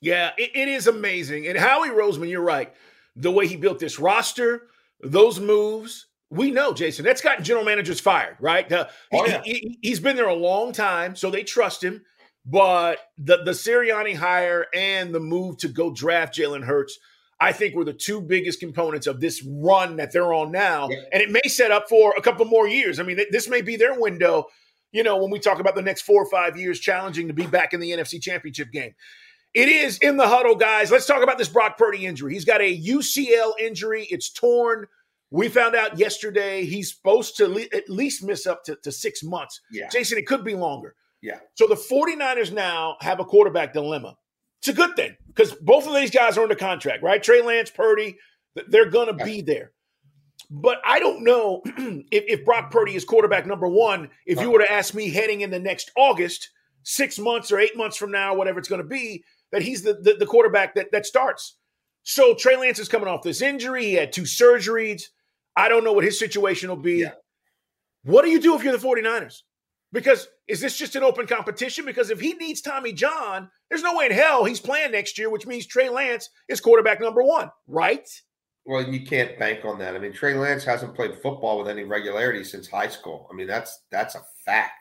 Yeah, 0.00 0.32
it, 0.36 0.50
it 0.54 0.68
is 0.68 0.86
amazing. 0.86 1.46
And 1.46 1.56
Howie 1.56 1.90
Roseman, 1.90 2.28
you're 2.28 2.42
right. 2.42 2.74
The 3.16 3.30
way 3.30 3.46
he 3.46 3.56
built 3.56 3.78
this 3.78 3.98
roster, 3.98 4.68
those 5.00 5.38
moves, 5.38 6.06
we 6.30 6.50
know, 6.50 6.72
Jason, 6.72 7.04
that's 7.04 7.20
gotten 7.20 7.44
general 7.44 7.64
managers 7.64 8.00
fired, 8.00 8.36
right? 8.40 8.70
Uh, 8.70 8.86
he- 9.10 9.18
Oh, 9.18 9.26
yeah. 9.26 9.42
he, 9.44 9.78
has 9.90 10.00
been 10.00 10.16
there 10.16 10.28
a 10.28 10.34
long 10.34 10.72
time, 10.72 11.14
so 11.16 11.30
they 11.30 11.42
trust 11.44 11.82
him. 11.84 12.02
But 12.46 12.98
the, 13.16 13.38
the 13.44 13.52
Sirianni 13.52 14.14
hire 14.16 14.66
and 14.74 15.14
the 15.14 15.20
move 15.20 15.56
to 15.58 15.68
go 15.68 15.90
draft 15.92 16.36
Jalen 16.36 16.64
Hurts, 16.64 16.98
I 17.40 17.52
think 17.52 17.74
were 17.74 17.84
the 17.84 17.92
two 17.94 18.20
biggest 18.20 18.60
components 18.60 19.06
of 19.06 19.20
this 19.20 19.42
run 19.48 19.96
that 19.96 20.12
they're 20.12 20.32
on 20.34 20.52
now. 20.52 20.88
Yeah. 20.90 20.98
And 21.12 21.22
it 21.22 21.30
may 21.30 21.48
set 21.48 21.70
up 21.70 21.88
for 21.88 22.14
a 22.18 22.20
couple 22.20 22.44
more 22.44 22.68
years. 22.68 23.00
I 23.00 23.02
mean, 23.02 23.16
th- 23.16 23.28
this 23.30 23.48
may 23.48 23.62
be 23.62 23.76
their 23.76 23.98
window, 23.98 24.44
you 24.92 25.02
know, 25.02 25.16
when 25.16 25.30
we 25.30 25.38
talk 25.38 25.58
about 25.58 25.74
the 25.74 25.82
next 25.82 26.02
four 26.02 26.22
or 26.22 26.30
five 26.30 26.56
years 26.58 26.78
challenging 26.80 27.28
to 27.28 27.34
be 27.34 27.46
back 27.46 27.72
in 27.72 27.80
the 27.80 27.90
NFC 27.92 28.20
championship 28.20 28.70
game. 28.72 28.94
It 29.54 29.68
is 29.68 29.98
in 29.98 30.16
the 30.16 30.28
huddle, 30.28 30.56
guys. 30.56 30.90
Let's 30.90 31.06
talk 31.06 31.22
about 31.22 31.38
this 31.38 31.48
Brock 31.48 31.78
Purdy 31.78 32.04
injury. 32.06 32.34
He's 32.34 32.44
got 32.44 32.60
a 32.60 32.78
UCL 32.78 33.52
injury. 33.60 34.06
It's 34.10 34.28
torn. 34.30 34.86
We 35.34 35.48
found 35.48 35.74
out 35.74 35.98
yesterday 35.98 36.64
he's 36.64 36.94
supposed 36.94 37.36
to 37.38 37.48
le- 37.48 37.66
at 37.72 37.88
least 37.88 38.22
miss 38.22 38.46
up 38.46 38.62
to, 38.64 38.76
to 38.84 38.92
six 38.92 39.24
months. 39.24 39.60
Yeah. 39.68 39.88
Jason, 39.90 40.16
it 40.16 40.28
could 40.28 40.44
be 40.44 40.54
longer. 40.54 40.94
Yeah. 41.20 41.40
So 41.54 41.66
the 41.66 41.74
49ers 41.74 42.52
now 42.52 42.96
have 43.00 43.18
a 43.18 43.24
quarterback 43.24 43.72
dilemma. 43.72 44.16
It's 44.60 44.68
a 44.68 44.72
good 44.72 44.94
thing 44.94 45.16
because 45.26 45.52
both 45.52 45.88
of 45.88 45.94
these 45.94 46.12
guys 46.12 46.38
are 46.38 46.42
under 46.42 46.54
contract, 46.54 47.02
right? 47.02 47.20
Trey 47.20 47.42
Lance, 47.42 47.68
Purdy, 47.68 48.16
they're 48.68 48.88
going 48.88 49.08
to 49.08 49.24
be 49.24 49.40
there. 49.40 49.72
But 50.50 50.78
I 50.84 51.00
don't 51.00 51.24
know 51.24 51.62
if, 51.66 52.24
if 52.28 52.44
Brock 52.44 52.70
Purdy 52.70 52.94
is 52.94 53.04
quarterback 53.04 53.44
number 53.44 53.66
one. 53.66 54.10
If 54.26 54.40
you 54.40 54.52
were 54.52 54.60
to 54.60 54.72
ask 54.72 54.94
me 54.94 55.10
heading 55.10 55.40
in 55.40 55.50
the 55.50 55.58
next 55.58 55.90
August, 55.96 56.50
six 56.84 57.18
months 57.18 57.50
or 57.50 57.58
eight 57.58 57.76
months 57.76 57.96
from 57.96 58.12
now, 58.12 58.36
whatever 58.36 58.60
it's 58.60 58.68
going 58.68 58.82
to 58.82 58.86
be, 58.86 59.24
that 59.50 59.62
he's 59.62 59.82
the, 59.82 59.94
the, 59.94 60.14
the 60.14 60.26
quarterback 60.26 60.76
that, 60.76 60.92
that 60.92 61.06
starts. 61.06 61.56
So 62.04 62.34
Trey 62.34 62.56
Lance 62.56 62.78
is 62.78 62.88
coming 62.88 63.08
off 63.08 63.22
this 63.22 63.42
injury. 63.42 63.86
He 63.86 63.94
had 63.94 64.12
two 64.12 64.22
surgeries. 64.22 65.08
I 65.56 65.68
don't 65.68 65.84
know 65.84 65.92
what 65.92 66.04
his 66.04 66.18
situation 66.18 66.68
will 66.68 66.76
be. 66.76 67.00
Yeah. 67.00 67.12
What 68.04 68.22
do 68.22 68.30
you 68.30 68.40
do 68.40 68.54
if 68.54 68.62
you're 68.62 68.76
the 68.76 68.86
49ers? 68.86 69.42
Because 69.92 70.28
is 70.48 70.60
this 70.60 70.76
just 70.76 70.96
an 70.96 71.02
open 71.04 71.26
competition? 71.26 71.84
Because 71.84 72.10
if 72.10 72.20
he 72.20 72.34
needs 72.34 72.60
Tommy 72.60 72.92
John, 72.92 73.48
there's 73.70 73.82
no 73.82 73.96
way 73.96 74.06
in 74.06 74.12
hell 74.12 74.44
he's 74.44 74.60
playing 74.60 74.92
next 74.92 75.16
year, 75.18 75.30
which 75.30 75.46
means 75.46 75.66
Trey 75.66 75.88
Lance 75.88 76.28
is 76.48 76.60
quarterback 76.60 77.00
number 77.00 77.22
one, 77.22 77.50
right? 77.68 78.06
Well, 78.66 78.82
you 78.82 79.06
can't 79.06 79.38
bank 79.38 79.64
on 79.64 79.78
that. 79.78 79.94
I 79.94 79.98
mean, 79.98 80.12
Trey 80.12 80.34
Lance 80.34 80.64
hasn't 80.64 80.94
played 80.94 81.14
football 81.22 81.58
with 81.58 81.68
any 81.68 81.84
regularity 81.84 82.44
since 82.44 82.68
high 82.68 82.88
school. 82.88 83.28
I 83.30 83.36
mean, 83.36 83.46
that's 83.46 83.82
that's 83.90 84.14
a 84.14 84.22
fact. 84.44 84.72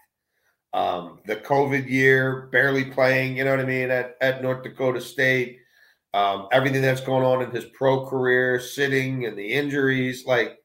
Um, 0.73 1.19
the 1.27 1.35
COVID 1.35 1.87
year, 1.87 2.49
barely 2.51 2.85
playing, 2.85 3.37
you 3.37 3.43
know 3.43 3.51
what 3.51 3.59
I 3.59 3.65
mean, 3.65 3.91
at, 3.91 4.15
at 4.21 4.41
North 4.41 4.63
Dakota 4.63 4.99
State. 4.99 5.59
Um, 6.15 6.47
everything 6.51 6.81
that's 6.81 7.01
going 7.01 7.23
on 7.23 7.43
in 7.43 7.51
his 7.51 7.65
pro 7.65 8.07
career, 8.07 8.59
sitting 8.59 9.25
and 9.25 9.37
the 9.37 9.53
injuries, 9.53 10.25
like 10.25 10.57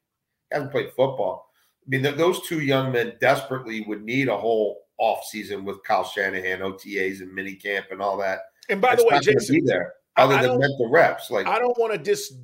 hasn't 0.50 0.70
played 0.72 0.88
football. 0.96 1.50
I 1.86 1.88
mean, 1.88 2.02
those 2.16 2.46
two 2.46 2.60
young 2.60 2.92
men 2.92 3.14
desperately 3.20 3.82
would 3.82 4.02
need 4.02 4.28
a 4.28 4.36
whole 4.36 4.82
off 4.98 5.24
season 5.24 5.64
with 5.64 5.82
Kyle 5.84 6.04
Shanahan, 6.04 6.60
OTAs 6.60 7.20
and 7.20 7.30
minicamp 7.36 7.90
and 7.90 8.02
all 8.02 8.16
that. 8.18 8.40
And 8.68 8.80
by 8.80 8.92
It's 8.94 9.02
the 9.02 9.08
way, 9.08 9.20
Jason, 9.20 9.54
be 9.56 9.60
there 9.64 9.94
I- 10.16 10.22
other 10.24 10.34
I 10.34 10.42
than 10.42 10.50
don't- 10.52 10.60
mental 10.60 10.90
reps. 10.90 11.30
Like 11.30 11.46
I 11.46 11.58
don't 11.58 11.78
want 11.78 11.92
to 11.92 11.98
dis. 11.98 12.34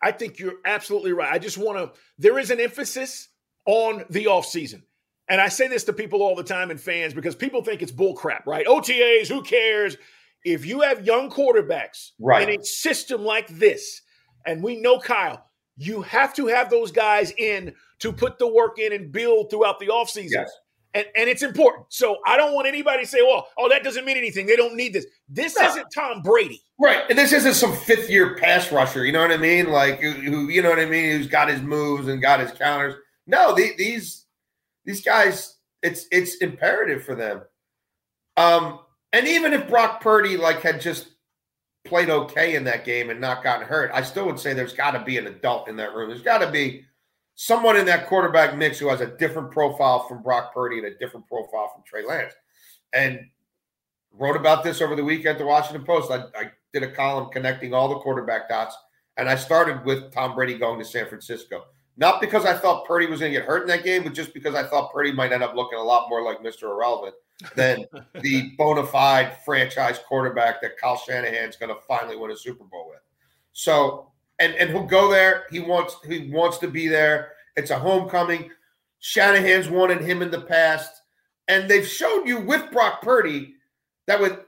I 0.00 0.12
think 0.12 0.38
you're 0.38 0.54
absolutely 0.64 1.12
right. 1.12 1.30
I 1.32 1.38
just 1.38 1.58
want 1.58 1.76
to. 1.78 1.98
There 2.18 2.38
is 2.38 2.50
an 2.50 2.60
emphasis 2.60 3.28
on 3.66 4.04
the 4.10 4.26
offseason. 4.26 4.82
And 5.28 5.40
I 5.40 5.48
say 5.48 5.68
this 5.68 5.84
to 5.84 5.92
people 5.94 6.22
all 6.22 6.36
the 6.36 6.44
time 6.44 6.70
and 6.70 6.78
fans 6.80 7.14
because 7.14 7.34
people 7.34 7.62
think 7.62 7.80
it's 7.82 7.90
bull 7.92 8.14
crap, 8.14 8.46
right? 8.46 8.66
OTAs, 8.66 9.26
who 9.28 9.42
cares? 9.42 9.96
If 10.44 10.66
you 10.66 10.82
have 10.82 11.06
young 11.06 11.30
quarterbacks 11.30 12.10
Right. 12.20 12.46
in 12.48 12.60
a 12.60 12.62
system 12.64 13.24
like 13.24 13.48
this, 13.48 14.02
and 14.46 14.62
we 14.62 14.76
know 14.76 14.98
Kyle, 15.00 15.50
you 15.76 16.02
have 16.02 16.34
to 16.34 16.46
have 16.46 16.70
those 16.70 16.92
guys 16.92 17.32
in 17.38 17.74
to 17.98 18.12
put 18.12 18.38
the 18.38 18.46
work 18.46 18.78
in 18.78 18.92
and 18.92 19.10
build 19.10 19.50
throughout 19.50 19.78
the 19.80 19.86
offseason. 19.86 20.30
Yes. 20.30 20.50
and, 20.94 21.06
and 21.16 21.28
it's 21.28 21.42
important. 21.42 21.86
So 21.88 22.18
I 22.24 22.36
don't 22.36 22.54
want 22.54 22.68
anybody 22.68 23.02
to 23.02 23.08
say, 23.08 23.20
well, 23.22 23.48
oh, 23.58 23.68
that 23.68 23.82
doesn't 23.82 24.04
mean 24.04 24.16
anything. 24.16 24.46
They 24.46 24.56
don't 24.56 24.76
need 24.76 24.92
this. 24.92 25.06
This 25.28 25.58
no. 25.58 25.66
isn't 25.66 25.86
Tom 25.92 26.22
Brady. 26.22 26.62
Right. 26.78 27.02
And 27.10 27.18
this 27.18 27.32
isn't 27.32 27.54
some 27.54 27.74
fifth 27.74 28.08
year 28.08 28.36
pass 28.36 28.70
rusher. 28.70 29.04
You 29.04 29.12
know 29.12 29.20
what 29.20 29.32
I 29.32 29.36
mean? 29.36 29.70
Like, 29.70 30.00
who, 30.00 30.48
you 30.48 30.62
know 30.62 30.70
what 30.70 30.78
I 30.78 30.86
mean? 30.86 31.10
Who's 31.10 31.26
got 31.26 31.48
his 31.48 31.62
moves 31.62 32.08
and 32.08 32.22
got 32.22 32.40
his 32.40 32.52
counters. 32.52 32.94
No, 33.26 33.54
the, 33.54 33.72
these, 33.76 34.26
these 34.84 35.02
guys, 35.02 35.56
it's, 35.82 36.06
it's 36.12 36.36
imperative 36.36 37.04
for 37.04 37.14
them. 37.14 37.42
Um, 38.36 38.80
and 39.12 39.26
even 39.26 39.52
if 39.52 39.68
Brock 39.68 40.00
Purdy 40.00 40.36
like 40.36 40.60
had 40.60 40.80
just 40.80 41.08
played 41.84 42.10
okay 42.10 42.54
in 42.54 42.64
that 42.64 42.84
game 42.84 43.10
and 43.10 43.20
not 43.20 43.42
gotten 43.42 43.66
hurt, 43.66 43.90
I 43.92 44.02
still 44.02 44.26
would 44.26 44.38
say 44.38 44.54
there's 44.54 44.72
got 44.72 44.92
to 44.92 45.04
be 45.04 45.18
an 45.18 45.26
adult 45.26 45.68
in 45.68 45.76
that 45.76 45.94
room. 45.94 46.08
There's 46.08 46.22
got 46.22 46.38
to 46.38 46.50
be 46.50 46.84
someone 47.34 47.76
in 47.76 47.86
that 47.86 48.06
quarterback 48.06 48.56
mix 48.56 48.78
who 48.78 48.88
has 48.88 49.00
a 49.00 49.06
different 49.06 49.50
profile 49.50 50.06
from 50.08 50.22
Brock 50.22 50.54
Purdy 50.54 50.78
and 50.78 50.86
a 50.86 50.98
different 50.98 51.26
profile 51.26 51.70
from 51.74 51.82
Trey 51.86 52.06
Lance. 52.06 52.34
And 52.92 53.20
wrote 54.16 54.36
about 54.36 54.62
this 54.62 54.80
over 54.80 54.94
the 54.94 55.04
weekend 55.04 55.32
at 55.34 55.38
the 55.38 55.46
Washington 55.46 55.84
Post. 55.84 56.10
I, 56.10 56.24
I 56.38 56.50
did 56.72 56.82
a 56.82 56.90
column 56.90 57.30
connecting 57.30 57.74
all 57.74 57.88
the 57.88 57.96
quarterback 57.96 58.48
dots, 58.48 58.76
and 59.16 59.28
I 59.28 59.34
started 59.34 59.84
with 59.84 60.12
Tom 60.12 60.34
Brady 60.34 60.56
going 60.56 60.78
to 60.78 60.84
San 60.84 61.06
Francisco. 61.06 61.64
Not 61.96 62.20
because 62.20 62.44
I 62.44 62.54
thought 62.54 62.86
Purdy 62.86 63.06
was 63.06 63.20
going 63.20 63.32
to 63.32 63.38
get 63.38 63.46
hurt 63.46 63.62
in 63.62 63.68
that 63.68 63.84
game, 63.84 64.02
but 64.02 64.14
just 64.14 64.34
because 64.34 64.54
I 64.54 64.64
thought 64.64 64.92
Purdy 64.92 65.12
might 65.12 65.32
end 65.32 65.44
up 65.44 65.54
looking 65.54 65.78
a 65.78 65.82
lot 65.82 66.08
more 66.08 66.22
like 66.22 66.42
Mr. 66.42 66.64
Irrelevant 66.64 67.14
than 67.54 67.84
the 68.20 68.50
bona 68.58 68.84
fide 68.84 69.36
franchise 69.44 70.00
quarterback 70.06 70.60
that 70.60 70.76
Kyle 70.76 70.96
Shanahan's 70.96 71.56
going 71.56 71.72
to 71.74 71.80
finally 71.86 72.16
win 72.16 72.32
a 72.32 72.36
Super 72.36 72.64
Bowl 72.64 72.88
with. 72.88 73.00
So, 73.52 74.10
and 74.40 74.54
and 74.54 74.70
he'll 74.70 74.86
go 74.86 75.08
there. 75.08 75.44
He 75.50 75.60
wants 75.60 75.96
he 76.08 76.30
wants 76.32 76.58
to 76.58 76.68
be 76.68 76.88
there. 76.88 77.32
It's 77.56 77.70
a 77.70 77.78
homecoming. 77.78 78.50
Shanahan's 78.98 79.68
wanted 79.68 80.00
him 80.00 80.22
in 80.22 80.30
the 80.32 80.40
past, 80.40 81.02
and 81.46 81.70
they've 81.70 81.86
showed 81.86 82.26
you 82.26 82.40
with 82.40 82.72
Brock 82.72 83.02
Purdy 83.02 83.54
that 84.06 84.20
with 84.20 84.40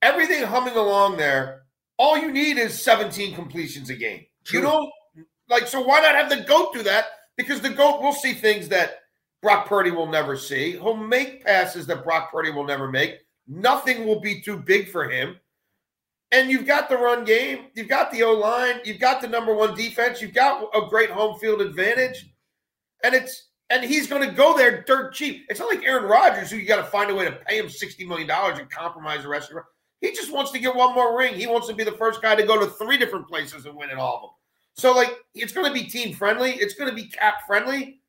everything 0.00 0.42
humming 0.44 0.76
along 0.76 1.18
there, 1.18 1.64
all 1.98 2.16
you 2.16 2.32
need 2.32 2.56
is 2.56 2.80
17 2.80 3.34
completions 3.34 3.90
a 3.90 3.94
game. 3.94 4.24
You 4.50 4.60
know, 4.62 4.90
like 5.48 5.66
so 5.66 5.80
why 5.80 6.00
not 6.00 6.14
have 6.14 6.30
the 6.30 6.44
goat 6.44 6.72
do 6.72 6.82
that? 6.82 7.06
Because 7.36 7.60
the 7.60 7.70
goat 7.70 8.00
will 8.00 8.12
see 8.12 8.32
things 8.32 8.68
that 8.68 9.00
Brock 9.42 9.68
Purdy 9.68 9.90
will 9.90 10.06
never 10.06 10.36
see. 10.36 10.72
He'll 10.72 10.96
make 10.96 11.44
passes 11.44 11.86
that 11.86 12.04
Brock 12.04 12.32
Purdy 12.32 12.50
will 12.50 12.64
never 12.64 12.90
make. 12.90 13.18
Nothing 13.46 14.06
will 14.06 14.20
be 14.20 14.40
too 14.40 14.56
big 14.56 14.88
for 14.88 15.08
him. 15.08 15.36
And 16.32 16.50
you've 16.50 16.66
got 16.66 16.88
the 16.88 16.96
run 16.96 17.24
game, 17.24 17.66
you've 17.74 17.88
got 17.88 18.10
the 18.10 18.22
O 18.22 18.32
line, 18.32 18.80
you've 18.84 18.98
got 18.98 19.20
the 19.20 19.28
number 19.28 19.54
one 19.54 19.74
defense, 19.74 20.20
you've 20.20 20.34
got 20.34 20.68
a 20.74 20.88
great 20.88 21.10
home 21.10 21.38
field 21.38 21.60
advantage, 21.60 22.32
and 23.04 23.14
it's 23.14 23.50
and 23.70 23.84
he's 23.84 24.06
going 24.06 24.26
to 24.26 24.34
go 24.34 24.56
there 24.56 24.82
dirt 24.82 25.14
cheap. 25.14 25.44
It's 25.48 25.60
not 25.60 25.68
like 25.68 25.84
Aaron 25.84 26.04
Rodgers, 26.04 26.50
who 26.50 26.56
you 26.56 26.66
got 26.66 26.76
to 26.76 26.84
find 26.84 27.10
a 27.10 27.14
way 27.14 27.24
to 27.26 27.38
pay 27.46 27.58
him 27.58 27.68
sixty 27.68 28.04
million 28.06 28.26
dollars 28.26 28.58
and 28.58 28.70
compromise 28.70 29.22
the 29.22 29.28
rest 29.28 29.50
of 29.50 29.56
the. 29.56 29.62
He 30.00 30.14
just 30.14 30.32
wants 30.32 30.50
to 30.52 30.58
get 30.58 30.74
one 30.74 30.94
more 30.94 31.16
ring. 31.16 31.34
He 31.34 31.46
wants 31.46 31.68
to 31.68 31.74
be 31.74 31.84
the 31.84 31.92
first 31.92 32.20
guy 32.20 32.34
to 32.34 32.42
go 32.44 32.58
to 32.58 32.66
three 32.66 32.96
different 32.96 33.28
places 33.28 33.66
and 33.66 33.76
win 33.76 33.90
it 33.90 33.98
all 33.98 34.16
of 34.16 34.22
them. 34.22 34.30
So, 34.74 34.92
like, 34.92 35.14
it's 35.34 35.52
going 35.52 35.66
to 35.66 35.72
be 35.72 35.86
team 35.86 36.14
friendly. 36.14 36.52
It's 36.52 36.74
going 36.74 36.90
to 36.90 36.96
be 36.96 37.06
cap 37.08 37.46
friendly 37.46 38.00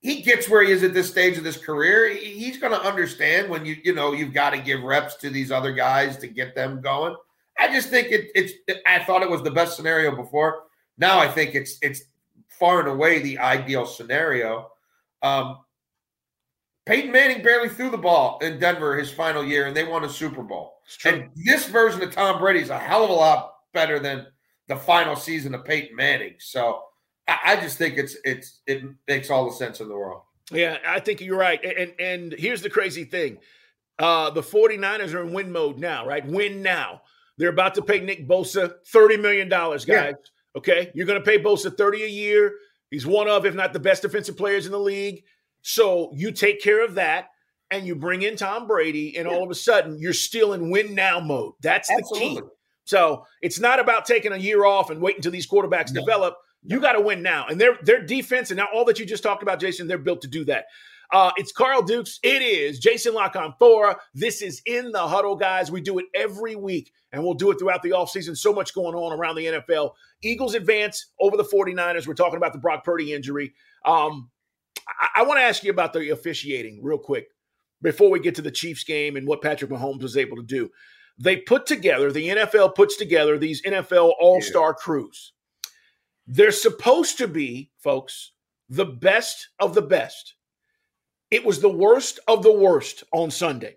he 0.00 0.22
gets 0.22 0.48
where 0.48 0.62
he 0.62 0.72
is 0.72 0.82
at 0.82 0.94
this 0.94 1.10
stage 1.10 1.36
of 1.36 1.44
his 1.44 1.58
career. 1.58 2.08
He's 2.08 2.58
going 2.58 2.72
to 2.72 2.80
understand 2.80 3.48
when 3.48 3.66
you 3.66 3.76
you 3.84 3.94
know 3.94 4.12
you've 4.12 4.32
got 4.32 4.50
to 4.50 4.58
give 4.58 4.82
reps 4.82 5.16
to 5.16 5.30
these 5.30 5.50
other 5.50 5.72
guys 5.72 6.16
to 6.18 6.26
get 6.26 6.54
them 6.54 6.80
going. 6.80 7.14
I 7.58 7.72
just 7.72 7.90
think 7.90 8.08
it, 8.10 8.30
it's. 8.34 8.52
I 8.86 9.00
thought 9.04 9.22
it 9.22 9.30
was 9.30 9.42
the 9.42 9.50
best 9.50 9.76
scenario 9.76 10.16
before. 10.16 10.64
Now 10.96 11.18
I 11.18 11.28
think 11.28 11.54
it's 11.54 11.78
it's 11.82 12.02
far 12.48 12.80
and 12.80 12.88
away 12.88 13.20
the 13.20 13.38
ideal 13.38 13.84
scenario. 13.84 14.70
Um, 15.22 15.58
Peyton 16.86 17.12
Manning 17.12 17.42
barely 17.42 17.68
threw 17.68 17.90
the 17.90 17.98
ball 17.98 18.38
in 18.40 18.58
Denver 18.58 18.96
his 18.96 19.10
final 19.10 19.44
year, 19.44 19.66
and 19.66 19.76
they 19.76 19.84
won 19.84 20.04
a 20.04 20.08
Super 20.08 20.42
Bowl. 20.42 20.78
And 21.04 21.28
this 21.36 21.66
version 21.66 22.02
of 22.02 22.10
Tom 22.10 22.40
Brady 22.40 22.60
is 22.60 22.70
a 22.70 22.78
hell 22.78 23.04
of 23.04 23.10
a 23.10 23.12
lot 23.12 23.52
better 23.74 23.98
than 23.98 24.26
the 24.70 24.76
final 24.76 25.16
season 25.16 25.52
of 25.54 25.64
Peyton 25.64 25.96
Manning. 25.96 26.34
So 26.38 26.82
I 27.26 27.56
just 27.56 27.76
think 27.76 27.98
it's 27.98 28.16
it's 28.24 28.60
it 28.66 28.82
makes 29.08 29.28
all 29.28 29.44
the 29.44 29.54
sense 29.54 29.80
in 29.80 29.88
the 29.88 29.96
world. 29.96 30.22
Yeah, 30.52 30.78
I 30.86 31.00
think 31.00 31.20
you're 31.20 31.36
right. 31.36 31.62
And 31.62 31.92
and 31.98 32.32
here's 32.32 32.62
the 32.62 32.70
crazy 32.70 33.04
thing. 33.04 33.38
Uh, 33.98 34.30
the 34.30 34.42
49ers 34.42 35.12
are 35.12 35.22
in 35.22 35.34
win 35.34 35.52
mode 35.52 35.78
now, 35.78 36.06
right? 36.06 36.24
Win 36.24 36.62
now. 36.62 37.02
They're 37.36 37.50
about 37.50 37.74
to 37.74 37.82
pay 37.82 38.00
Nick 38.00 38.26
Bosa 38.26 38.74
$30 38.94 39.20
million, 39.20 39.48
guys. 39.48 39.86
Yeah. 39.86 40.12
Okay. 40.56 40.90
You're 40.94 41.06
going 41.06 41.22
to 41.22 41.24
pay 41.24 41.38
Bosa 41.38 41.76
30 41.76 42.04
a 42.04 42.06
year. 42.06 42.54
He's 42.90 43.06
one 43.06 43.28
of, 43.28 43.44
if 43.44 43.54
not 43.54 43.74
the 43.74 43.78
best 43.78 44.02
defensive 44.02 44.38
players 44.38 44.64
in 44.64 44.72
the 44.72 44.78
league. 44.78 45.24
So 45.60 46.12
you 46.14 46.32
take 46.32 46.62
care 46.62 46.82
of 46.82 46.94
that 46.94 47.28
and 47.70 47.86
you 47.86 47.94
bring 47.94 48.22
in 48.22 48.36
Tom 48.36 48.66
Brady, 48.66 49.16
and 49.16 49.28
yeah. 49.28 49.34
all 49.34 49.44
of 49.44 49.50
a 49.50 49.54
sudden 49.54 49.98
you're 49.98 50.12
still 50.14 50.54
in 50.54 50.70
win 50.70 50.94
now 50.94 51.20
mode. 51.20 51.52
That's 51.60 51.90
Absolutely. 51.90 52.34
the 52.36 52.40
key. 52.42 52.48
So 52.90 53.24
it's 53.40 53.60
not 53.60 53.78
about 53.78 54.04
taking 54.04 54.32
a 54.32 54.36
year 54.36 54.64
off 54.64 54.90
and 54.90 55.00
waiting 55.00 55.18
until 55.18 55.30
these 55.30 55.46
quarterbacks 55.46 55.92
no. 55.92 56.00
develop. 56.00 56.34
You 56.64 56.80
got 56.80 56.92
to 56.94 57.00
win 57.00 57.22
now. 57.22 57.46
And 57.48 57.60
their 57.60 57.78
their 57.84 58.04
defense 58.04 58.50
and 58.50 58.58
now 58.58 58.66
all 58.74 58.84
that 58.86 58.98
you 58.98 59.06
just 59.06 59.22
talked 59.22 59.44
about, 59.44 59.60
Jason, 59.60 59.86
they're 59.86 59.96
built 59.96 60.22
to 60.22 60.28
do 60.28 60.44
that. 60.46 60.64
Uh, 61.12 61.30
it's 61.36 61.52
Carl 61.52 61.82
Dukes. 61.82 62.18
It 62.24 62.42
is 62.42 62.80
Jason 62.80 63.14
La 63.14 63.30
Canfora. 63.30 63.96
This 64.12 64.42
is 64.42 64.60
In 64.66 64.90
the 64.90 65.06
Huddle, 65.06 65.36
guys. 65.36 65.70
We 65.70 65.80
do 65.80 65.98
it 65.98 66.06
every 66.14 66.56
week, 66.56 66.92
and 67.12 67.22
we'll 67.22 67.34
do 67.34 67.52
it 67.52 67.58
throughout 67.58 67.82
the 67.82 67.90
offseason. 67.90 68.36
So 68.36 68.52
much 68.52 68.74
going 68.74 68.96
on 68.96 69.12
around 69.12 69.36
the 69.36 69.46
NFL. 69.46 69.92
Eagles 70.22 70.54
advance 70.54 71.06
over 71.20 71.36
the 71.36 71.44
49ers. 71.44 72.06
We're 72.06 72.14
talking 72.14 72.36
about 72.36 72.52
the 72.52 72.60
Brock 72.60 72.84
Purdy 72.84 73.12
injury. 73.12 73.54
Um, 73.84 74.30
I, 74.88 75.20
I 75.20 75.22
want 75.22 75.38
to 75.38 75.44
ask 75.44 75.64
you 75.64 75.70
about 75.70 75.92
the 75.92 76.10
officiating 76.10 76.80
real 76.82 76.98
quick 76.98 77.28
before 77.82 78.10
we 78.10 78.20
get 78.20 78.34
to 78.36 78.42
the 78.42 78.50
Chiefs 78.50 78.84
game 78.84 79.16
and 79.16 79.26
what 79.26 79.42
Patrick 79.42 79.70
Mahomes 79.70 80.02
was 80.02 80.16
able 80.16 80.36
to 80.36 80.42
do. 80.42 80.70
They 81.22 81.36
put 81.36 81.66
together, 81.66 82.10
the 82.10 82.28
NFL 82.28 82.74
puts 82.74 82.96
together 82.96 83.36
these 83.36 83.62
NFL 83.62 84.14
all 84.18 84.40
star 84.40 84.70
yeah. 84.70 84.82
crews. 84.82 85.32
They're 86.26 86.50
supposed 86.50 87.18
to 87.18 87.28
be, 87.28 87.70
folks, 87.78 88.32
the 88.70 88.86
best 88.86 89.48
of 89.58 89.74
the 89.74 89.82
best. 89.82 90.34
It 91.30 91.44
was 91.44 91.60
the 91.60 91.68
worst 91.68 92.20
of 92.26 92.42
the 92.42 92.52
worst 92.52 93.04
on 93.12 93.30
Sunday. 93.30 93.76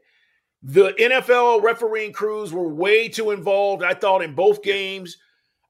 The 0.61 0.93
NFL 0.93 1.61
refereeing 1.61 2.13
crews 2.13 2.53
were 2.53 2.73
way 2.73 3.09
too 3.09 3.31
involved, 3.31 3.83
I 3.83 3.93
thought, 3.93 4.21
in 4.21 4.35
both 4.35 4.63
games. 4.63 5.17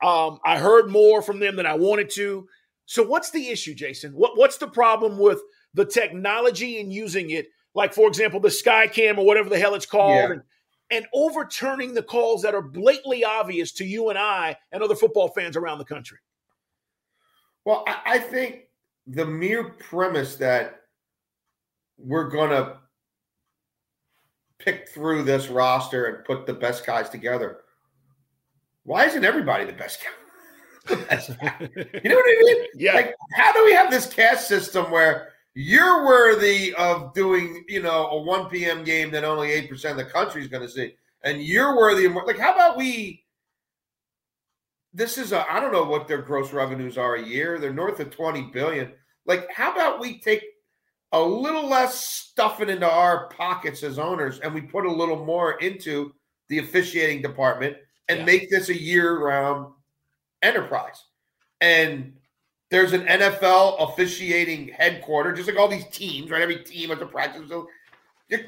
Um, 0.03 0.37
I 0.45 0.59
heard 0.59 0.91
more 0.91 1.23
from 1.23 1.39
them 1.39 1.55
than 1.55 1.65
I 1.65 1.73
wanted 1.73 2.11
to. 2.11 2.47
So, 2.85 3.01
what's 3.01 3.31
the 3.31 3.49
issue, 3.49 3.73
Jason? 3.73 4.11
What, 4.11 4.37
what's 4.37 4.57
the 4.57 4.67
problem 4.67 5.17
with 5.17 5.41
the 5.73 5.85
technology 5.85 6.79
and 6.79 6.93
using 6.93 7.31
it? 7.31 7.47
Like, 7.73 7.93
for 7.93 8.07
example, 8.07 8.39
the 8.39 8.49
Skycam 8.49 9.17
or 9.17 9.25
whatever 9.25 9.49
the 9.49 9.57
hell 9.57 9.73
it's 9.73 9.87
called, 9.87 10.15
yeah. 10.15 10.31
and, 10.33 10.41
and 10.93 11.07
overturning 11.11 11.95
the 11.95 12.03
calls 12.03 12.43
that 12.43 12.53
are 12.53 12.61
blatantly 12.61 13.25
obvious 13.25 13.71
to 13.71 13.83
you 13.83 14.09
and 14.09 14.19
I 14.19 14.55
and 14.71 14.83
other 14.83 14.95
football 14.95 15.27
fans 15.29 15.57
around 15.57 15.79
the 15.79 15.85
country. 15.85 16.19
Well, 17.65 17.83
I, 17.87 18.01
I 18.05 18.19
think 18.19 18.67
the 19.07 19.25
mere 19.25 19.71
premise 19.71 20.35
that 20.35 20.81
we're 21.97 22.29
going 22.29 22.51
to 22.51 22.77
pick 24.59 24.87
through 24.89 25.23
this 25.23 25.47
roster 25.47 26.05
and 26.05 26.23
put 26.25 26.45
the 26.45 26.53
best 26.53 26.85
guys 26.85 27.09
together. 27.09 27.61
Why 28.83 29.05
isn't 29.05 29.25
everybody 29.25 29.65
the 29.65 29.73
best 29.73 29.99
guy? 30.03 30.09
You 30.93 32.09
know 32.09 32.15
what 32.15 32.25
I 32.25 32.41
mean? 32.43 32.65
Yeah. 32.75 32.93
Like, 32.93 33.15
how 33.33 33.51
do 33.51 33.65
we 33.65 33.73
have 33.73 33.89
this 33.89 34.05
caste 34.05 34.47
system 34.47 34.91
where 34.91 35.32
you're 35.55 36.05
worthy 36.05 36.73
of 36.75 37.13
doing, 37.13 37.63
you 37.67 37.81
know, 37.81 38.07
a 38.07 38.21
1 38.21 38.49
p.m. 38.49 38.83
game 38.83 39.11
that 39.11 39.23
only 39.23 39.49
8% 39.49 39.91
of 39.91 39.97
the 39.97 40.05
country 40.05 40.41
is 40.41 40.47
going 40.47 40.63
to 40.63 40.69
see, 40.69 40.95
and 41.23 41.41
you're 41.43 41.77
worthy 41.77 42.05
of 42.05 42.13
like, 42.13 42.39
how 42.39 42.53
about 42.53 42.77
we 42.77 43.23
this 44.93 45.17
is 45.17 45.31
a 45.31 45.51
I 45.51 45.59
don't 45.59 45.71
know 45.71 45.83
what 45.83 46.07
their 46.07 46.21
gross 46.21 46.53
revenues 46.53 46.97
are 46.97 47.15
a 47.15 47.25
year. 47.25 47.57
They're 47.57 47.73
north 47.73 47.99
of 47.99 48.11
20 48.11 48.51
billion. 48.53 48.91
Like, 49.25 49.51
how 49.51 49.71
about 49.71 49.99
we 49.99 50.19
take 50.19 50.43
a 51.11 51.21
little 51.21 51.67
less 51.67 52.03
stuffing 52.03 52.69
into 52.69 52.89
our 52.89 53.29
pockets 53.29 53.83
as 53.83 53.99
owners 53.99 54.39
and 54.39 54.53
we 54.53 54.61
put 54.61 54.85
a 54.85 54.91
little 54.91 55.23
more 55.23 55.53
into 55.59 56.13
the 56.49 56.59
officiating 56.59 57.21
department 57.21 57.77
and 58.09 58.19
yeah. 58.19 58.25
make 58.25 58.49
this 58.49 58.69
a 58.69 58.77
year-round 58.77 59.71
enterprise. 60.41 61.03
And 61.61 62.13
there's 62.73 62.93
an 62.93 63.05
NFL 63.05 63.91
officiating 63.91 64.69
headquarters, 64.69 65.37
just 65.37 65.47
like 65.47 65.59
all 65.59 65.67
these 65.67 65.85
teams, 65.89 66.31
right? 66.31 66.41
Every 66.41 66.63
team 66.63 66.89
has 66.89 66.99
a 66.99 67.05
practice. 67.05 67.47
So 67.47 67.69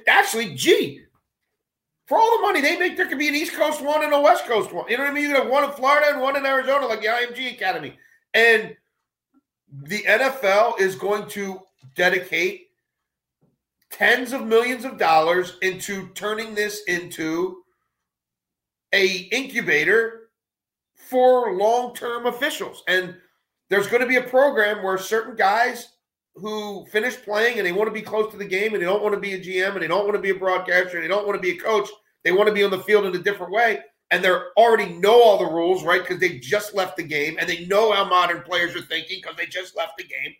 actually, 0.08 0.56
gee, 0.56 1.02
for 2.08 2.18
all 2.18 2.38
the 2.38 2.42
money 2.42 2.60
they 2.60 2.76
make, 2.76 2.98
there 2.98 3.06
could 3.06 3.20
be 3.20 3.28
an 3.28 3.36
East 3.36 3.54
Coast 3.54 3.82
one 3.82 4.04
and 4.04 4.12
a 4.12 4.20
West 4.20 4.46
Coast 4.46 4.74
one. 4.74 4.90
You 4.90 4.98
know 4.98 5.04
what 5.04 5.12
I 5.12 5.14
mean? 5.14 5.26
You 5.26 5.30
could 5.30 5.44
have 5.44 5.52
one 5.52 5.64
in 5.64 5.70
Florida 5.74 6.08
and 6.10 6.22
one 6.22 6.36
in 6.36 6.44
Arizona, 6.44 6.88
like 6.88 7.02
the 7.02 7.08
IMG 7.08 7.54
Academy. 7.54 8.00
And 8.34 8.76
the 9.84 10.02
NFL 10.02 10.80
is 10.80 10.96
going 10.96 11.28
to 11.30 11.62
dedicate 11.94 12.70
tens 13.92 14.34
of 14.34 14.44
millions 14.48 14.86
of 14.86 14.98
dollars 14.98 15.58
into 15.62 16.08
turning 16.16 16.56
this 16.56 16.82
into 16.88 17.58
a 18.92 19.08
incubator 19.32 20.30
for 20.96 21.54
long-term 21.54 22.26
officials. 22.26 22.84
And 22.88 23.18
there's 23.70 23.88
going 23.88 24.02
to 24.02 24.08
be 24.08 24.18
a 24.18 24.24
program 24.24 24.84
where 24.84 24.98
certain 24.98 25.36
guys 25.36 25.94
who 26.36 26.86
finish 26.88 27.16
playing 27.16 27.58
and 27.58 27.66
they 27.66 27.72
want 27.72 27.88
to 27.88 27.94
be 27.94 28.02
close 28.02 28.30
to 28.32 28.38
the 28.38 28.46
game 28.46 28.74
and 28.74 28.82
they 28.82 28.86
don't 28.86 29.02
want 29.02 29.16
to 29.16 29.20
be 29.20 29.34
a 29.34 29.40
GM 29.40 29.74
and 29.74 29.82
they 29.82 29.88
don't 29.88 30.04
want 30.04 30.16
to 30.16 30.22
be 30.22 30.32
a 30.32 30.36
broadcaster 30.36 30.98
and 30.98 31.04
they 31.04 31.08
don't 31.08 31.26
want 31.26 31.38
to 31.38 31.42
be 31.42 31.58
a 31.58 31.62
coach. 31.62 31.90
They 32.24 32.32
want 32.32 32.48
to 32.48 32.54
be 32.54 32.64
on 32.64 32.72
the 32.72 32.80
field 32.80 33.06
in 33.06 33.16
a 33.16 33.24
different 33.24 33.54
way. 33.54 33.80
And 34.12 34.24
they 34.24 34.30
already 34.58 34.94
know 34.94 35.22
all 35.22 35.38
the 35.38 35.52
rules, 35.52 35.84
right? 35.84 36.02
Because 36.02 36.20
they 36.20 36.38
just 36.40 36.76
left 36.76 36.98
the 36.98 37.04
game 37.04 37.38
and 37.40 37.50
they 37.50 37.66
know 37.66 37.92
how 37.92 38.06
modern 38.06 38.42
players 38.42 38.76
are 38.76 38.82
thinking 38.82 39.20
because 39.22 39.38
they 39.38 39.46
just 39.46 39.76
left 39.76 39.98
the 39.98 40.04
game. 40.04 40.34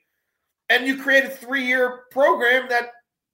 And 0.70 0.86
you 0.86 1.02
create 1.02 1.24
a 1.24 1.30
three 1.30 1.66
year 1.66 2.04
program 2.12 2.68
that 2.70 2.92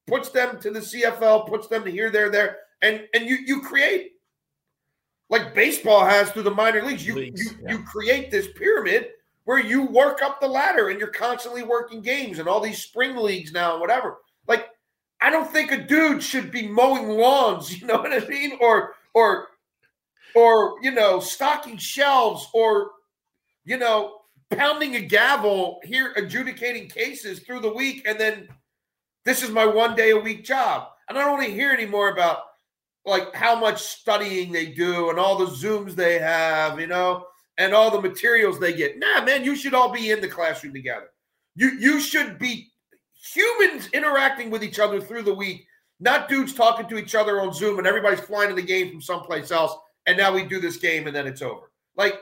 puts 0.07 0.29
them 0.29 0.59
to 0.59 0.71
the 0.71 0.79
CFL, 0.79 1.47
puts 1.47 1.67
them 1.67 1.83
to 1.83 1.91
here, 1.91 2.09
there, 2.09 2.29
there. 2.29 2.57
And 2.81 3.07
and 3.13 3.25
you 3.25 3.37
you 3.45 3.61
create 3.61 4.11
like 5.29 5.53
baseball 5.53 6.05
has 6.05 6.29
through 6.31 6.43
the 6.43 6.51
minor 6.51 6.83
leagues. 6.83 7.05
You 7.05 7.15
leagues, 7.15 7.43
you, 7.43 7.57
yeah. 7.63 7.71
you 7.71 7.83
create 7.83 8.31
this 8.31 8.47
pyramid 8.55 9.09
where 9.45 9.59
you 9.59 9.83
work 9.83 10.21
up 10.21 10.39
the 10.39 10.47
ladder 10.47 10.89
and 10.89 10.99
you're 10.99 11.09
constantly 11.09 11.63
working 11.63 12.01
games 12.01 12.39
and 12.39 12.47
all 12.47 12.59
these 12.59 12.81
spring 12.81 13.15
leagues 13.15 13.51
now 13.51 13.79
whatever. 13.79 14.17
Like, 14.47 14.67
I 15.19 15.29
don't 15.29 15.51
think 15.51 15.71
a 15.71 15.81
dude 15.81 16.23
should 16.23 16.51
be 16.51 16.67
mowing 16.67 17.09
lawns, 17.09 17.79
you 17.81 17.87
know 17.87 17.97
what 17.97 18.13
I 18.13 18.25
mean? 18.27 18.57
Or 18.59 18.93
or 19.13 19.47
or 20.35 20.75
you 20.81 20.91
know, 20.91 21.19
stocking 21.19 21.77
shelves 21.77 22.47
or 22.53 22.91
you 23.65 23.77
know, 23.77 24.19
pounding 24.49 24.95
a 24.95 25.01
gavel 25.01 25.79
here 25.83 26.13
adjudicating 26.15 26.89
cases 26.89 27.39
through 27.39 27.59
the 27.59 27.73
week 27.73 28.03
and 28.07 28.19
then 28.19 28.47
this 29.23 29.43
is 29.43 29.51
my 29.51 29.65
one 29.65 29.95
day 29.95 30.11
a 30.11 30.17
week 30.17 30.43
job. 30.43 30.87
And 31.07 31.17
I 31.17 31.21
don't 31.21 31.33
want 31.37 31.45
to 31.45 31.53
hear 31.53 31.71
anymore 31.71 32.09
about 32.09 32.39
like 33.05 33.33
how 33.35 33.55
much 33.55 33.81
studying 33.81 34.51
they 34.51 34.67
do 34.67 35.09
and 35.09 35.19
all 35.19 35.37
the 35.37 35.45
zooms 35.45 35.93
they 35.93 36.19
have, 36.19 36.79
you 36.79 36.87
know 36.87 37.25
and 37.61 37.75
all 37.75 37.91
the 37.91 38.01
materials 38.01 38.59
they 38.59 38.73
get. 38.73 38.97
Nah, 38.97 39.23
man, 39.23 39.43
you 39.43 39.55
should 39.55 39.75
all 39.75 39.91
be 39.91 40.09
in 40.09 40.19
the 40.19 40.27
classroom 40.27 40.73
together. 40.73 41.11
You 41.55 41.69
you 41.79 41.99
should 41.99 42.39
be 42.39 42.71
humans 43.33 43.87
interacting 43.93 44.49
with 44.49 44.63
each 44.63 44.79
other 44.79 44.99
through 44.99 45.21
the 45.21 45.33
week, 45.33 45.67
not 45.99 46.27
dudes 46.27 46.53
talking 46.53 46.87
to 46.89 46.97
each 46.97 47.13
other 47.13 47.39
on 47.39 47.53
Zoom 47.53 47.77
and 47.77 47.85
everybody's 47.85 48.19
flying 48.19 48.49
to 48.49 48.55
the 48.55 48.61
game 48.63 48.89
from 48.89 49.01
someplace 49.01 49.51
else. 49.51 49.75
And 50.07 50.17
now 50.17 50.33
we 50.33 50.43
do 50.43 50.59
this 50.59 50.77
game 50.77 51.05
and 51.05 51.15
then 51.15 51.27
it's 51.27 51.43
over. 51.43 51.71
Like, 51.95 52.15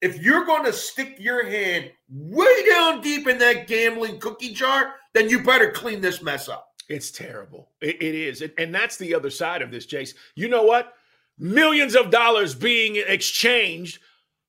if 0.00 0.20
you're 0.20 0.44
going 0.44 0.64
to 0.64 0.72
stick 0.72 1.16
your 1.20 1.48
hand 1.48 1.92
way 2.08 2.68
down 2.68 3.00
deep 3.00 3.28
in 3.28 3.38
that 3.38 3.68
gambling 3.68 4.18
cookie 4.18 4.52
jar, 4.52 4.94
then 5.12 5.28
you 5.30 5.44
better 5.44 5.70
clean 5.70 6.00
this 6.00 6.20
mess 6.20 6.48
up. 6.48 6.66
It's 6.88 7.12
terrible. 7.12 7.70
it, 7.80 8.02
it 8.02 8.14
is. 8.14 8.42
And 8.58 8.74
that's 8.74 8.96
the 8.96 9.14
other 9.14 9.30
side 9.30 9.62
of 9.62 9.70
this, 9.70 9.86
Jace. 9.86 10.14
You 10.34 10.48
know 10.48 10.64
what? 10.64 10.94
Millions 11.38 11.94
of 11.94 12.10
dollars 12.10 12.54
being 12.56 12.96
exchanged 12.96 14.00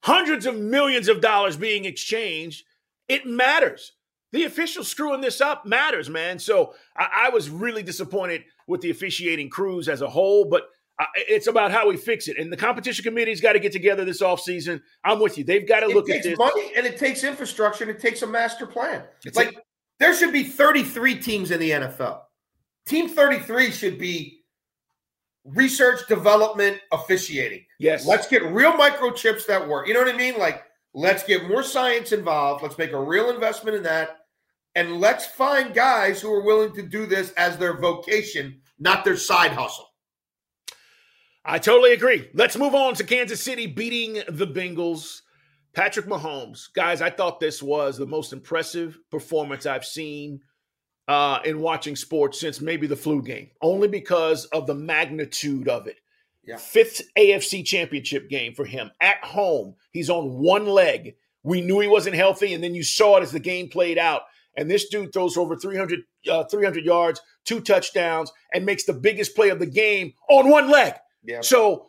hundreds 0.05 0.45
of 0.45 0.55
millions 0.55 1.07
of 1.07 1.19
dollars 1.19 1.57
being 1.57 1.85
exchanged, 1.85 2.63
it 3.07 3.25
matters. 3.25 3.93
The 4.33 4.43
official 4.43 4.83
screwing 4.83 5.21
this 5.21 5.41
up 5.41 5.65
matters, 5.65 6.11
man. 6.11 6.37
So 6.37 6.75
I, 6.95 7.25
I 7.25 7.29
was 7.29 7.49
really 7.49 7.81
disappointed 7.81 8.43
with 8.67 8.81
the 8.81 8.91
officiating 8.91 9.49
crews 9.49 9.89
as 9.89 10.01
a 10.01 10.09
whole, 10.09 10.45
but 10.45 10.67
uh, 10.99 11.05
it's 11.15 11.47
about 11.47 11.71
how 11.71 11.89
we 11.89 11.97
fix 11.97 12.27
it. 12.27 12.37
And 12.37 12.53
the 12.53 12.57
competition 12.57 13.03
committee's 13.03 13.41
got 13.41 13.53
to 13.53 13.59
get 13.59 13.71
together 13.71 14.05
this 14.05 14.21
offseason. 14.21 14.79
I'm 15.03 15.19
with 15.19 15.39
you. 15.39 15.43
They've 15.43 15.67
got 15.67 15.79
to 15.79 15.87
look 15.87 16.07
at 16.11 16.21
this. 16.21 16.37
money 16.37 16.71
and 16.75 16.85
it 16.85 16.97
takes 16.97 17.23
infrastructure 17.23 17.83
and 17.83 17.91
it 17.91 17.99
takes 17.99 18.21
a 18.21 18.27
master 18.27 18.67
plan. 18.67 19.03
It's 19.25 19.35
like 19.35 19.53
a- 19.55 19.61
there 19.99 20.13
should 20.13 20.31
be 20.33 20.43
33 20.43 21.17
teams 21.17 21.49
in 21.49 21.59
the 21.59 21.71
NFL. 21.71 22.19
Team 22.85 23.09
33 23.09 23.71
should 23.71 23.97
be 23.97 24.44
research, 25.45 26.07
development, 26.07 26.79
officiating. 26.91 27.63
Yes. 27.79 28.05
Let's 28.05 28.27
get 28.27 28.43
real 28.43 28.73
microchips 28.73 29.45
that 29.47 29.67
work. 29.67 29.87
You 29.87 29.93
know 29.93 30.01
what 30.01 30.13
I 30.13 30.17
mean? 30.17 30.37
Like, 30.37 30.63
let's 30.93 31.23
get 31.23 31.47
more 31.47 31.63
science 31.63 32.11
involved. 32.11 32.63
Let's 32.63 32.77
make 32.77 32.91
a 32.91 33.01
real 33.01 33.29
investment 33.29 33.77
in 33.77 33.83
that. 33.83 34.17
And 34.75 34.99
let's 34.99 35.25
find 35.25 35.73
guys 35.73 36.19
who 36.19 36.33
are 36.33 36.43
willing 36.43 36.73
to 36.73 36.81
do 36.81 37.05
this 37.05 37.31
as 37.33 37.57
their 37.57 37.79
vocation, 37.79 38.59
not 38.79 39.05
their 39.05 39.17
side 39.17 39.51
hustle. 39.51 39.87
I 41.45 41.59
totally 41.59 41.93
agree. 41.93 42.29
Let's 42.33 42.57
move 42.57 42.75
on 42.75 42.95
to 42.95 43.03
Kansas 43.03 43.41
City 43.41 43.67
beating 43.67 44.23
the 44.27 44.47
Bengals. 44.47 45.21
Patrick 45.75 46.05
Mahomes. 46.05 46.73
Guys, 46.73 47.01
I 47.01 47.09
thought 47.09 47.41
this 47.41 47.61
was 47.61 47.97
the 47.97 48.05
most 48.05 48.31
impressive 48.31 48.97
performance 49.11 49.65
I've 49.65 49.85
seen 49.85 50.39
uh, 51.07 51.39
in 51.45 51.59
watching 51.59 51.95
sports 51.95 52.39
since 52.39 52.61
maybe 52.61 52.87
the 52.87 52.95
flu 52.95 53.21
game, 53.21 53.49
only 53.61 53.87
because 53.87 54.45
of 54.45 54.67
the 54.67 54.75
magnitude 54.75 55.67
of 55.67 55.87
it. 55.87 55.97
Yeah. 56.45 56.57
Fifth 56.57 57.01
AFC 57.17 57.65
championship 57.65 58.29
game 58.29 58.53
for 58.53 58.65
him 58.65 58.91
at 59.01 59.23
home. 59.23 59.75
He's 59.91 60.09
on 60.09 60.39
one 60.39 60.67
leg. 60.67 61.15
We 61.43 61.61
knew 61.61 61.79
he 61.79 61.87
wasn't 61.87 62.15
healthy, 62.15 62.53
and 62.53 62.63
then 62.63 62.75
you 62.75 62.83
saw 62.83 63.17
it 63.17 63.23
as 63.23 63.31
the 63.31 63.39
game 63.39 63.69
played 63.69 63.97
out. 63.97 64.23
And 64.57 64.69
this 64.69 64.87
dude 64.87 65.11
throws 65.11 65.37
over 65.37 65.55
300, 65.55 66.01
uh, 66.29 66.45
300 66.45 66.85
yards, 66.85 67.21
two 67.43 67.59
touchdowns, 67.59 68.31
and 68.53 68.65
makes 68.65 68.85
the 68.85 68.93
biggest 68.93 69.35
play 69.35 69.49
of 69.49 69.59
the 69.59 69.65
game 69.65 70.13
on 70.29 70.49
one 70.49 70.69
leg. 70.69 70.93
Yeah. 71.23 71.41
So 71.41 71.87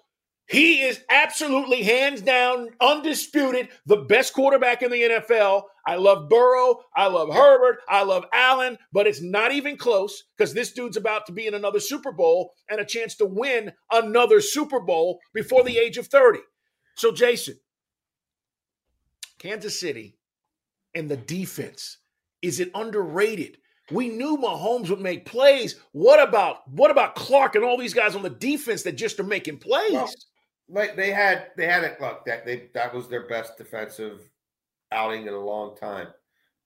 he 0.49 0.83
is 0.83 1.03
absolutely 1.11 1.83
hands 1.83 2.21
down, 2.21 2.69
undisputed, 2.81 3.69
the 3.85 3.97
best 3.97 4.33
quarterback 4.33 4.83
in 4.83 4.93
the 4.93 5.03
NFL. 5.03 5.65
I 5.85 5.97
love 5.97 6.29
Burrow. 6.29 6.81
I 6.95 7.09
love 7.09 7.33
Herbert. 7.33 7.79
I 7.89 8.05
love 8.05 8.25
Allen, 8.33 8.79
but 8.93 9.09
it's 9.09 9.21
not 9.21 9.53
even 9.53 9.77
close 9.77 10.23
because 10.37 10.55
this 10.55 10.73
dude's 10.73 10.97
about 10.97 11.27
to 11.27 11.33
be 11.33 11.49
in 11.49 11.55
another 11.55 11.81
Super 11.81 12.13
Bowl 12.13 12.53
and 12.71 12.81
a 12.81 12.85
chance 12.85 13.17
to 13.17 13.27
win 13.27 13.73
another 13.91 14.41
Super 14.41 14.81
Bowl 14.81 15.19
before 15.35 15.65
the 15.65 15.79
age 15.79 15.99
of 15.99 16.07
30. 16.07 16.39
So, 16.97 17.13
Jason, 17.13 17.59
Kansas 19.39 19.79
City 19.79 20.17
and 20.95 21.09
the 21.09 21.17
defense, 21.17 21.99
is 22.41 22.61
it 22.61 22.71
underrated? 22.73 23.59
We 23.91 24.09
knew 24.09 24.37
Mahomes 24.37 24.91
would 24.91 25.01
make 25.01 25.27
plays. 25.27 25.77
What 25.93 26.21
about 26.21 26.69
what 26.69 26.91
about 26.91 27.15
Clark 27.15 27.55
and 27.55 27.65
all 27.65 27.77
these 27.77 27.95
guys 27.95 28.17
on 28.17 28.23
the 28.23 28.31
defense 28.31 28.83
that 28.83 28.97
just 28.97 29.21
are 29.21 29.25
making 29.25 29.59
plays? 29.59 29.93
Well, 29.93 30.13
like 30.69 30.97
they 30.97 31.11
had 31.11 31.49
they 31.57 31.67
had 31.67 31.85
it 31.85 32.01
look 32.01 32.25
that 32.27 32.45
they 32.45 32.69
that 32.75 32.95
was 32.95 33.09
their 33.09 33.27
best 33.29 33.57
defensive 33.57 34.29
outing 34.93 35.27
in 35.27 35.35
a 35.35 35.39
long 35.39 35.77
time. 35.77 36.09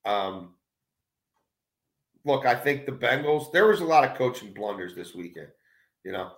Um 0.04 0.54
look, 2.24 2.46
I 2.46 2.54
think 2.54 2.86
the 2.86 2.92
Bengals, 2.92 3.52
there 3.52 3.66
was 3.66 3.80
a 3.80 3.84
lot 3.84 4.04
of 4.04 4.16
coaching 4.16 4.52
blunders 4.52 4.94
this 4.94 5.14
weekend. 5.14 5.48
You 6.04 6.12
know, 6.12 6.32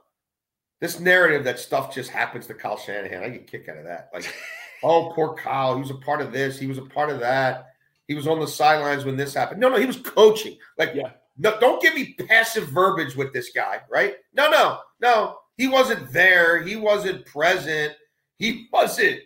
this 0.80 1.00
narrative 1.00 1.44
that 1.44 1.58
stuff 1.58 1.94
just 1.94 2.10
happens 2.10 2.46
to 2.46 2.54
Kyle 2.54 2.76
Shanahan, 2.76 3.22
I 3.22 3.28
get 3.28 3.46
kick 3.46 3.68
out 3.68 3.78
of 3.78 3.84
that. 3.84 4.10
Like, 4.12 4.32
oh, 4.82 5.12
poor 5.14 5.34
Kyle, 5.34 5.74
he 5.74 5.80
was 5.80 5.90
a 5.90 5.94
part 5.94 6.20
of 6.20 6.32
this, 6.32 6.58
he 6.58 6.66
was 6.66 6.78
a 6.78 6.82
part 6.82 7.10
of 7.10 7.20
that. 7.20 7.68
He 8.08 8.14
was 8.14 8.26
on 8.26 8.40
the 8.40 8.48
sidelines 8.48 9.04
when 9.04 9.16
this 9.16 9.32
happened. 9.32 9.60
No, 9.60 9.68
no, 9.68 9.78
he 9.78 9.86
was 9.86 9.96
coaching. 9.96 10.58
Like, 10.76 10.92
yeah. 10.94 11.12
no, 11.38 11.58
don't 11.60 11.80
give 11.80 11.94
me 11.94 12.14
passive 12.28 12.68
verbiage 12.68 13.14
with 13.14 13.32
this 13.32 13.50
guy, 13.54 13.80
right? 13.88 14.16
No, 14.34 14.50
no, 14.50 14.80
no. 15.00 15.38
He 15.62 15.68
wasn't 15.68 16.12
there. 16.12 16.60
He 16.60 16.74
wasn't 16.74 17.24
present. 17.24 17.92
He 18.40 18.66
wasn't 18.72 19.20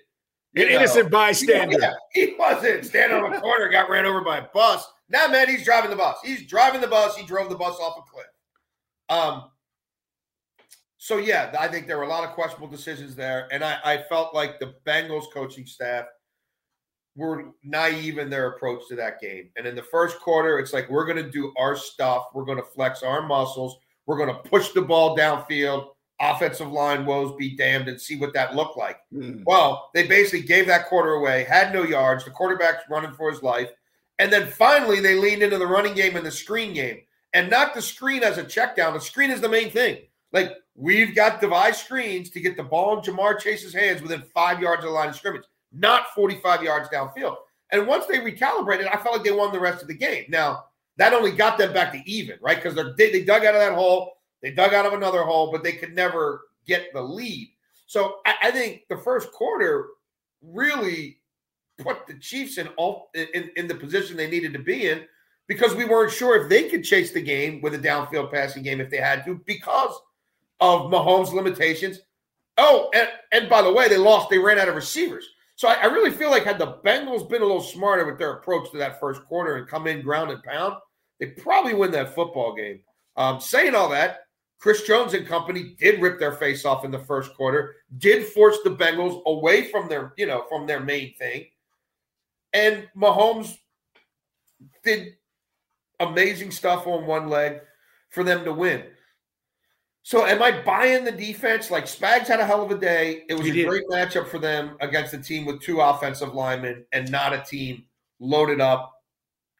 an 0.54 0.68
innocent 0.68 1.10
bystander. 1.10 1.78
Yeah, 1.80 1.94
he 2.12 2.36
wasn't 2.38 2.84
standing 2.84 3.24
on 3.24 3.32
a 3.32 3.40
corner, 3.40 3.70
got 3.70 3.88
ran 3.88 4.04
over 4.04 4.20
by 4.20 4.36
a 4.36 4.48
bus. 4.52 4.86
Now, 5.08 5.28
man, 5.28 5.48
he's 5.48 5.64
driving 5.64 5.88
the 5.88 5.96
bus. 5.96 6.18
He's 6.22 6.46
driving 6.46 6.82
the 6.82 6.88
bus. 6.88 7.16
He 7.16 7.24
drove 7.24 7.48
the 7.48 7.56
bus 7.56 7.78
off 7.80 7.96
a 7.96 8.10
cliff. 8.10 8.26
Um. 9.08 9.44
So 10.98 11.16
yeah, 11.16 11.56
I 11.58 11.68
think 11.68 11.86
there 11.86 11.96
were 11.96 12.04
a 12.04 12.08
lot 12.08 12.28
of 12.28 12.34
questionable 12.34 12.68
decisions 12.68 13.16
there, 13.16 13.48
and 13.50 13.64
I, 13.64 13.78
I 13.82 14.02
felt 14.02 14.34
like 14.34 14.58
the 14.60 14.74
Bengals 14.86 15.32
coaching 15.32 15.64
staff 15.64 16.04
were 17.16 17.46
naive 17.64 18.18
in 18.18 18.28
their 18.28 18.48
approach 18.48 18.82
to 18.88 18.96
that 18.96 19.22
game. 19.22 19.48
And 19.56 19.66
in 19.66 19.74
the 19.74 19.84
first 19.84 20.20
quarter, 20.20 20.58
it's 20.58 20.74
like 20.74 20.90
we're 20.90 21.06
going 21.06 21.24
to 21.24 21.30
do 21.30 21.54
our 21.56 21.76
stuff. 21.76 22.24
We're 22.34 22.44
going 22.44 22.58
to 22.58 22.64
flex 22.74 23.02
our 23.02 23.22
muscles. 23.22 23.78
We're 24.04 24.18
going 24.18 24.34
to 24.34 24.50
push 24.50 24.72
the 24.72 24.82
ball 24.82 25.16
downfield 25.16 25.92
offensive 26.20 26.70
line 26.70 27.04
woes 27.04 27.34
be 27.36 27.56
damned 27.56 27.88
and 27.88 28.00
see 28.00 28.16
what 28.16 28.32
that 28.34 28.54
looked 28.54 28.76
like. 28.76 28.98
Mm. 29.12 29.42
Well, 29.44 29.90
they 29.94 30.06
basically 30.06 30.46
gave 30.46 30.66
that 30.66 30.86
quarter 30.86 31.14
away, 31.14 31.44
had 31.44 31.72
no 31.72 31.82
yards. 31.82 32.24
The 32.24 32.30
quarterback's 32.30 32.84
running 32.88 33.12
for 33.12 33.30
his 33.30 33.42
life. 33.42 33.68
And 34.18 34.32
then 34.32 34.46
finally, 34.46 35.00
they 35.00 35.14
leaned 35.14 35.42
into 35.42 35.58
the 35.58 35.66
running 35.66 35.94
game 35.94 36.16
and 36.16 36.24
the 36.24 36.30
screen 36.30 36.72
game 36.72 37.00
and 37.34 37.50
not 37.50 37.74
the 37.74 37.82
screen 37.82 38.22
as 38.22 38.38
a 38.38 38.44
check 38.44 38.76
down. 38.76 38.94
The 38.94 39.00
screen 39.00 39.30
is 39.30 39.42
the 39.42 39.48
main 39.48 39.70
thing. 39.70 39.98
Like, 40.32 40.52
we've 40.74 41.14
got 41.14 41.40
devised 41.40 41.80
screens 41.80 42.30
to 42.30 42.40
get 42.40 42.56
the 42.56 42.62
ball 42.62 42.98
in 42.98 43.04
Ja'Marr 43.04 43.38
Chase's 43.38 43.74
hands 43.74 44.00
within 44.00 44.22
five 44.34 44.60
yards 44.60 44.84
of 44.84 44.88
the 44.88 44.94
line 44.94 45.10
of 45.10 45.16
scrimmage, 45.16 45.44
not 45.72 46.06
45 46.14 46.62
yards 46.62 46.88
downfield. 46.88 47.36
And 47.72 47.86
once 47.86 48.06
they 48.06 48.18
recalibrated, 48.18 48.88
I 48.88 49.02
felt 49.02 49.16
like 49.16 49.24
they 49.24 49.32
won 49.32 49.52
the 49.52 49.60
rest 49.60 49.82
of 49.82 49.88
the 49.88 49.94
game. 49.94 50.24
Now, 50.28 50.64
that 50.96 51.12
only 51.12 51.32
got 51.32 51.58
them 51.58 51.72
back 51.72 51.92
to 51.92 52.10
even, 52.10 52.38
right? 52.40 52.62
Because 52.62 52.74
they, 52.96 53.12
they 53.12 53.24
dug 53.24 53.44
out 53.44 53.54
of 53.54 53.60
that 53.60 53.74
hole. 53.74 54.15
They 54.42 54.50
dug 54.50 54.74
out 54.74 54.86
of 54.86 54.92
another 54.92 55.22
hole, 55.22 55.50
but 55.50 55.62
they 55.64 55.72
could 55.72 55.94
never 55.94 56.42
get 56.66 56.92
the 56.92 57.02
lead. 57.02 57.50
So 57.86 58.16
I, 58.26 58.34
I 58.44 58.50
think 58.50 58.82
the 58.88 58.98
first 58.98 59.32
quarter 59.32 59.86
really 60.42 61.18
put 61.78 62.06
the 62.06 62.18
Chiefs 62.18 62.58
in, 62.58 62.68
all, 62.76 63.10
in 63.14 63.50
in 63.56 63.66
the 63.68 63.74
position 63.74 64.16
they 64.16 64.30
needed 64.30 64.52
to 64.54 64.58
be 64.58 64.88
in 64.88 65.04
because 65.46 65.74
we 65.74 65.84
weren't 65.84 66.12
sure 66.12 66.42
if 66.42 66.48
they 66.48 66.68
could 66.68 66.84
chase 66.84 67.12
the 67.12 67.22
game 67.22 67.60
with 67.60 67.74
a 67.74 67.78
downfield 67.78 68.32
passing 68.32 68.62
game 68.62 68.80
if 68.80 68.90
they 68.90 68.96
had 68.96 69.24
to 69.24 69.40
because 69.46 69.94
of 70.60 70.90
Mahomes' 70.90 71.32
limitations. 71.32 72.00
Oh, 72.58 72.90
and, 72.94 73.08
and 73.32 73.48
by 73.48 73.62
the 73.62 73.72
way, 73.72 73.88
they 73.88 73.98
lost. 73.98 74.30
They 74.30 74.38
ran 74.38 74.58
out 74.58 74.68
of 74.68 74.74
receivers. 74.74 75.28
So 75.56 75.68
I, 75.68 75.74
I, 75.74 75.84
really 75.86 76.10
feel 76.10 76.30
like 76.30 76.44
had 76.44 76.58
the 76.58 76.78
Bengals 76.84 77.28
been 77.28 77.42
a 77.42 77.46
little 77.46 77.62
smarter 77.62 78.04
with 78.04 78.18
their 78.18 78.32
approach 78.32 78.70
to 78.70 78.78
that 78.78 79.00
first 79.00 79.22
quarter 79.24 79.56
and 79.56 79.68
come 79.68 79.86
in 79.86 80.02
ground 80.02 80.30
and 80.30 80.42
pound, 80.42 80.74
they 81.18 81.26
probably 81.26 81.74
win 81.74 81.90
that 81.92 82.14
football 82.14 82.54
game. 82.54 82.80
Um, 83.16 83.40
saying 83.40 83.74
all 83.74 83.88
that, 83.90 84.25
Chris 84.58 84.82
Jones 84.82 85.14
and 85.14 85.26
company 85.26 85.76
did 85.78 86.00
rip 86.00 86.18
their 86.18 86.32
face 86.32 86.64
off 86.64 86.84
in 86.84 86.90
the 86.90 86.98
first 86.98 87.34
quarter, 87.34 87.76
did 87.98 88.26
force 88.26 88.58
the 88.64 88.70
Bengals 88.70 89.22
away 89.26 89.70
from 89.70 89.88
their, 89.88 90.12
you 90.16 90.26
know, 90.26 90.44
from 90.48 90.66
their 90.66 90.80
main 90.80 91.14
thing. 91.14 91.46
And 92.52 92.88
Mahomes 92.96 93.58
did 94.82 95.14
amazing 96.00 96.50
stuff 96.50 96.86
on 96.86 97.06
one 97.06 97.28
leg 97.28 97.60
for 98.10 98.24
them 98.24 98.44
to 98.44 98.52
win. 98.52 98.84
So 100.02 100.24
am 100.24 100.40
I 100.42 100.62
buying 100.62 101.04
the 101.04 101.12
defense? 101.12 101.70
Like 101.70 101.84
Spags 101.84 102.28
had 102.28 102.38
a 102.38 102.46
hell 102.46 102.62
of 102.62 102.70
a 102.70 102.78
day. 102.78 103.24
It 103.28 103.34
was 103.34 103.44
He 103.44 103.50
a 103.50 103.54
did. 103.54 103.68
great 103.68 103.88
matchup 103.88 104.28
for 104.28 104.38
them 104.38 104.76
against 104.80 105.12
a 105.14 105.18
team 105.18 105.44
with 105.44 105.60
two 105.60 105.80
offensive 105.80 106.32
linemen 106.32 106.86
and 106.92 107.10
not 107.10 107.32
a 107.32 107.42
team 107.42 107.84
loaded 108.20 108.60
up, 108.60 108.94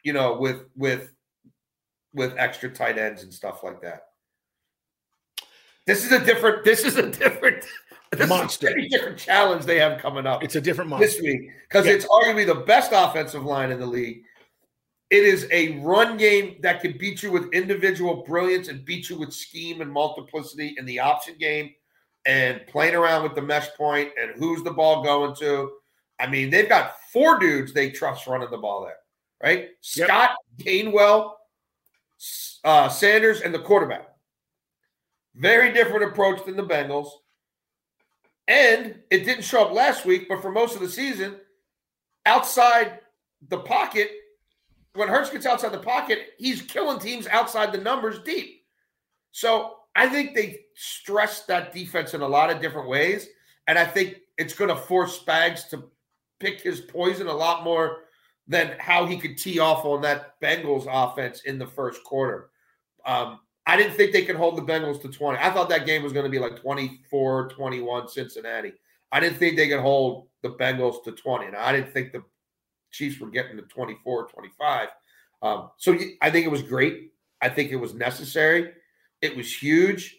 you 0.03 0.13
know, 0.13 0.37
with 0.37 0.61
with 0.75 1.11
with 2.13 2.33
extra 2.37 2.69
tight 2.69 2.97
ends 2.97 3.23
and 3.23 3.33
stuff 3.33 3.61
like 3.61 3.81
that. 3.81 4.06
This 5.87 6.05
is 6.05 6.11
a 6.11 6.23
different. 6.23 6.63
This 6.63 6.83
is 6.83 6.97
a 6.97 7.09
different. 7.09 7.65
This 8.11 8.29
Monster. 8.29 8.69
Is 8.79 8.85
a 8.85 8.89
different 8.89 9.17
challenge 9.17 9.65
they 9.65 9.79
have 9.79 9.99
coming 9.99 10.25
up 10.25 10.41
It's 10.41 10.55
a 10.55 10.61
different 10.61 10.89
monster. 10.89 11.07
this 11.07 11.21
week 11.21 11.49
because 11.67 11.85
Yeah. 11.85 11.91
it's 11.91 12.05
arguably 12.05 12.45
the 12.45 12.55
best 12.55 12.91
offensive 12.93 13.43
line 13.43 13.69
in 13.69 13.81
the 13.81 13.85
league. 13.85 14.23
It 15.09 15.25
is 15.25 15.45
a 15.51 15.77
run 15.79 16.15
game 16.15 16.55
that 16.61 16.79
can 16.79 16.97
beat 16.97 17.21
you 17.21 17.33
with 17.33 17.51
individual 17.51 18.23
brilliance 18.25 18.69
and 18.69 18.85
beat 18.85 19.09
you 19.09 19.17
with 19.19 19.33
scheme 19.33 19.81
and 19.81 19.91
multiplicity 19.91 20.73
in 20.77 20.85
the 20.85 20.99
option 21.01 21.35
game 21.37 21.71
and 22.25 22.65
playing 22.67 22.95
around 22.95 23.23
with 23.23 23.35
the 23.35 23.41
mesh 23.41 23.67
point 23.75 24.11
and 24.17 24.31
who's 24.37 24.63
the 24.63 24.71
ball 24.71 25.03
going 25.03 25.35
to. 25.39 25.69
I 26.17 26.27
mean, 26.27 26.49
they've 26.49 26.69
got 26.69 26.93
four 27.11 27.37
dudes 27.39 27.73
they 27.73 27.89
trust 27.91 28.25
running 28.25 28.49
the 28.49 28.57
ball 28.57 28.85
there, 28.85 28.95
right? 29.43 29.69
Yep. 29.97 30.07
Scott, 30.07 30.29
Gainwell, 30.59 31.33
uh, 32.63 32.87
Sanders, 32.87 33.41
and 33.41 33.53
the 33.53 33.59
quarterback. 33.59 34.07
Very 35.37 35.71
different 35.71 36.03
approach 36.03 36.43
than 36.45 36.57
the 36.57 36.65
Bengals. 36.65 37.09
And 38.47 38.95
it 39.11 39.25
didn't 39.25 39.43
show 39.43 39.65
up 39.65 39.71
last 39.71 40.05
week, 40.05 40.27
but 40.27 40.41
for 40.41 40.51
most 40.51 40.75
of 40.75 40.81
the 40.81 40.89
season, 40.89 41.35
outside 42.25 42.99
the 43.49 43.59
pocket, 43.59 44.09
when 44.93 45.09
Hurts 45.09 45.29
gets 45.29 45.45
outside 45.45 45.73
the 45.73 45.79
pocket, 45.79 46.29
he's 46.37 46.61
killing 46.61 46.99
teams 46.99 47.27
outside 47.27 47.71
the 47.71 47.77
numbers 47.77 48.19
deep. 48.19 48.63
So 49.31 49.75
I 49.95 50.09
think 50.09 50.33
they 50.33 50.61
stress 50.75 51.41
that 51.45 51.73
defense 51.73 52.13
in 52.13 52.21
a 52.21 52.27
lot 52.27 52.49
of 52.49 52.61
different 52.61 52.89
ways. 52.89 53.27
And 53.67 53.77
I 53.77 53.85
think 53.85 54.17
it's 54.37 54.53
going 54.53 54.69
to 54.69 54.75
force 54.75 55.19
Spags 55.19 55.69
to 55.69 55.83
pick 56.39 56.61
his 56.61 56.81
poison 56.81 57.27
a 57.27 57.33
lot 57.33 57.63
more 57.63 58.05
than 58.47 58.75
how 58.79 59.05
he 59.05 59.17
could 59.17 59.37
tee 59.37 59.59
off 59.59 59.85
on 59.85 60.01
that 60.01 60.39
Bengals 60.41 60.87
offense 60.89 61.41
in 61.41 61.59
the 61.59 61.67
first 61.67 62.03
quarter. 62.03 62.49
Um, 63.05 63.39
I 63.67 63.75
didn't 63.75 63.93
think 63.93 64.13
they 64.13 64.23
could 64.23 64.37
hold 64.37 64.57
the 64.57 64.61
Bengals 64.61 65.01
to 65.01 65.09
20. 65.09 65.37
I 65.39 65.51
thought 65.51 65.67
that 65.69 65.85
game 65.85 66.01
was 66.01 66.13
going 66.13 66.23
to 66.23 66.31
be 66.31 66.39
like 66.39 66.55
24 66.59 67.49
21 67.49 68.07
Cincinnati. 68.07 68.71
I 69.11 69.19
didn't 69.19 69.37
think 69.37 69.57
they 69.57 69.67
could 69.67 69.81
hold 69.81 70.27
the 70.41 70.51
Bengals 70.51 71.03
to 71.03 71.11
20. 71.11 71.47
And 71.47 71.55
I 71.55 71.73
didn't 71.73 71.91
think 71.91 72.13
the 72.13 72.23
Chiefs 72.91 73.19
were 73.19 73.29
getting 73.29 73.57
to 73.57 73.63
24 73.63 74.27
25. 74.27 74.87
Um, 75.41 75.69
so 75.77 75.97
I 76.21 76.31
think 76.31 76.45
it 76.45 76.51
was 76.51 76.63
great. 76.63 77.11
I 77.41 77.49
think 77.49 77.71
it 77.71 77.75
was 77.75 77.93
necessary. 77.93 78.71
It 79.21 79.35
was 79.35 79.53
huge. 79.53 80.17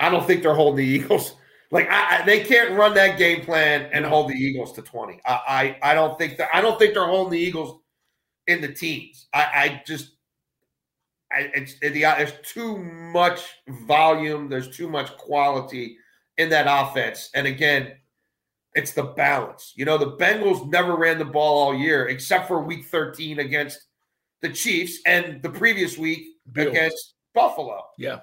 I 0.00 0.08
don't 0.08 0.26
think 0.26 0.42
they're 0.42 0.54
holding 0.54 0.84
the 0.84 0.92
Eagles. 0.94 1.34
Like 1.70 1.88
I, 1.90 2.20
I, 2.20 2.24
they 2.24 2.42
can't 2.42 2.72
run 2.72 2.94
that 2.94 3.18
game 3.18 3.44
plan 3.44 3.90
and 3.92 4.04
hold 4.06 4.30
the 4.30 4.34
Eagles 4.34 4.72
to 4.74 4.82
20. 4.82 5.20
I, 5.26 5.76
I 5.82 5.90
I 5.90 5.94
don't 5.94 6.16
think 6.16 6.38
that 6.38 6.48
I 6.54 6.62
don't 6.62 6.78
think 6.78 6.94
they're 6.94 7.06
holding 7.06 7.32
the 7.32 7.44
Eagles 7.44 7.80
in 8.46 8.60
the 8.62 8.72
teens. 8.72 9.26
I, 9.34 9.42
I 9.42 9.82
just 9.86 10.15
it's 11.32 11.74
it, 11.82 11.90
the, 11.90 12.02
there's 12.02 12.32
too 12.42 12.78
much 12.78 13.40
volume. 13.86 14.48
There's 14.48 14.76
too 14.76 14.88
much 14.88 15.16
quality 15.16 15.98
in 16.38 16.48
that 16.50 16.66
offense. 16.68 17.30
And 17.34 17.46
again, 17.46 17.92
it's 18.74 18.92
the 18.92 19.04
balance. 19.04 19.72
You 19.74 19.84
know, 19.84 19.98
the 19.98 20.16
Bengals 20.16 20.70
never 20.70 20.96
ran 20.96 21.18
the 21.18 21.24
ball 21.24 21.58
all 21.58 21.74
year 21.74 22.08
except 22.08 22.46
for 22.46 22.62
Week 22.62 22.84
13 22.84 23.40
against 23.40 23.80
the 24.42 24.50
Chiefs 24.50 25.00
and 25.06 25.42
the 25.42 25.50
previous 25.50 25.96
week 25.96 26.26
Bills. 26.52 26.68
against 26.68 27.14
Buffalo. 27.34 27.82
Yeah. 27.98 28.20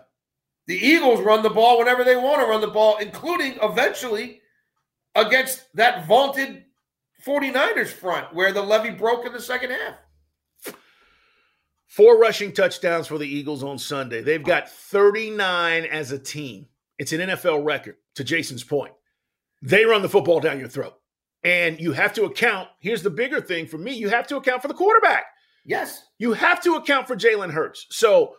The 0.68 0.78
Eagles 0.78 1.22
run 1.22 1.44
the 1.44 1.50
ball 1.50 1.80
whenever 1.80 2.04
they 2.04 2.16
want 2.16 2.39
to 2.39 2.48
run 2.48 2.62
the 2.62 2.68
ball, 2.68 2.98
including 2.98 3.58
eventually 3.62 4.42
against 5.16 5.66
that 5.76 6.08
vaunted 6.08 6.63
49ers 7.26 7.88
front 7.88 8.34
where 8.34 8.54
the 8.54 8.62
levee 8.62 8.92
broke 8.92 9.26
in 9.26 9.34
the 9.34 9.42
second 9.42 9.72
half. 9.72 9.96
Four 11.93 12.17
rushing 12.17 12.53
touchdowns 12.53 13.06
for 13.06 13.19
the 13.19 13.27
Eagles 13.27 13.62
on 13.62 13.77
Sunday. 13.77 14.23
They've 14.23 14.41
got 14.41 14.67
39 14.67 15.86
as 15.86 16.12
a 16.12 16.17
team. 16.17 16.65
It's 16.97 17.13
an 17.13 17.19
NFL 17.19 17.63
record, 17.63 17.97
to 18.15 18.23
Jason's 18.23 18.63
point. 18.63 18.93
They 19.62 19.86
run 19.86 20.01
the 20.01 20.10
football 20.10 20.39
down 20.39 20.58
your 20.58 20.69
throat. 20.69 20.95
And 21.43 21.79
you 21.79 21.91
have 21.91 22.12
to 22.15 22.23
account, 22.23 22.69
here's 22.79 23.03
the 23.03 23.12
bigger 23.12 23.39
thing 23.39 23.67
for 23.67 23.77
me 23.77 23.93
you 23.93 24.10
have 24.10 24.25
to 24.29 24.38
account 24.38 24.63
for 24.63 24.69
the 24.69 24.73
quarterback. 24.73 25.25
Yes. 25.65 26.03
You 26.17 26.34
have 26.34 26.63
to 26.63 26.73
account 26.73 27.06
for 27.06 27.15
Jalen 27.15 27.51
Hurts. 27.51 27.86
So 27.91 28.38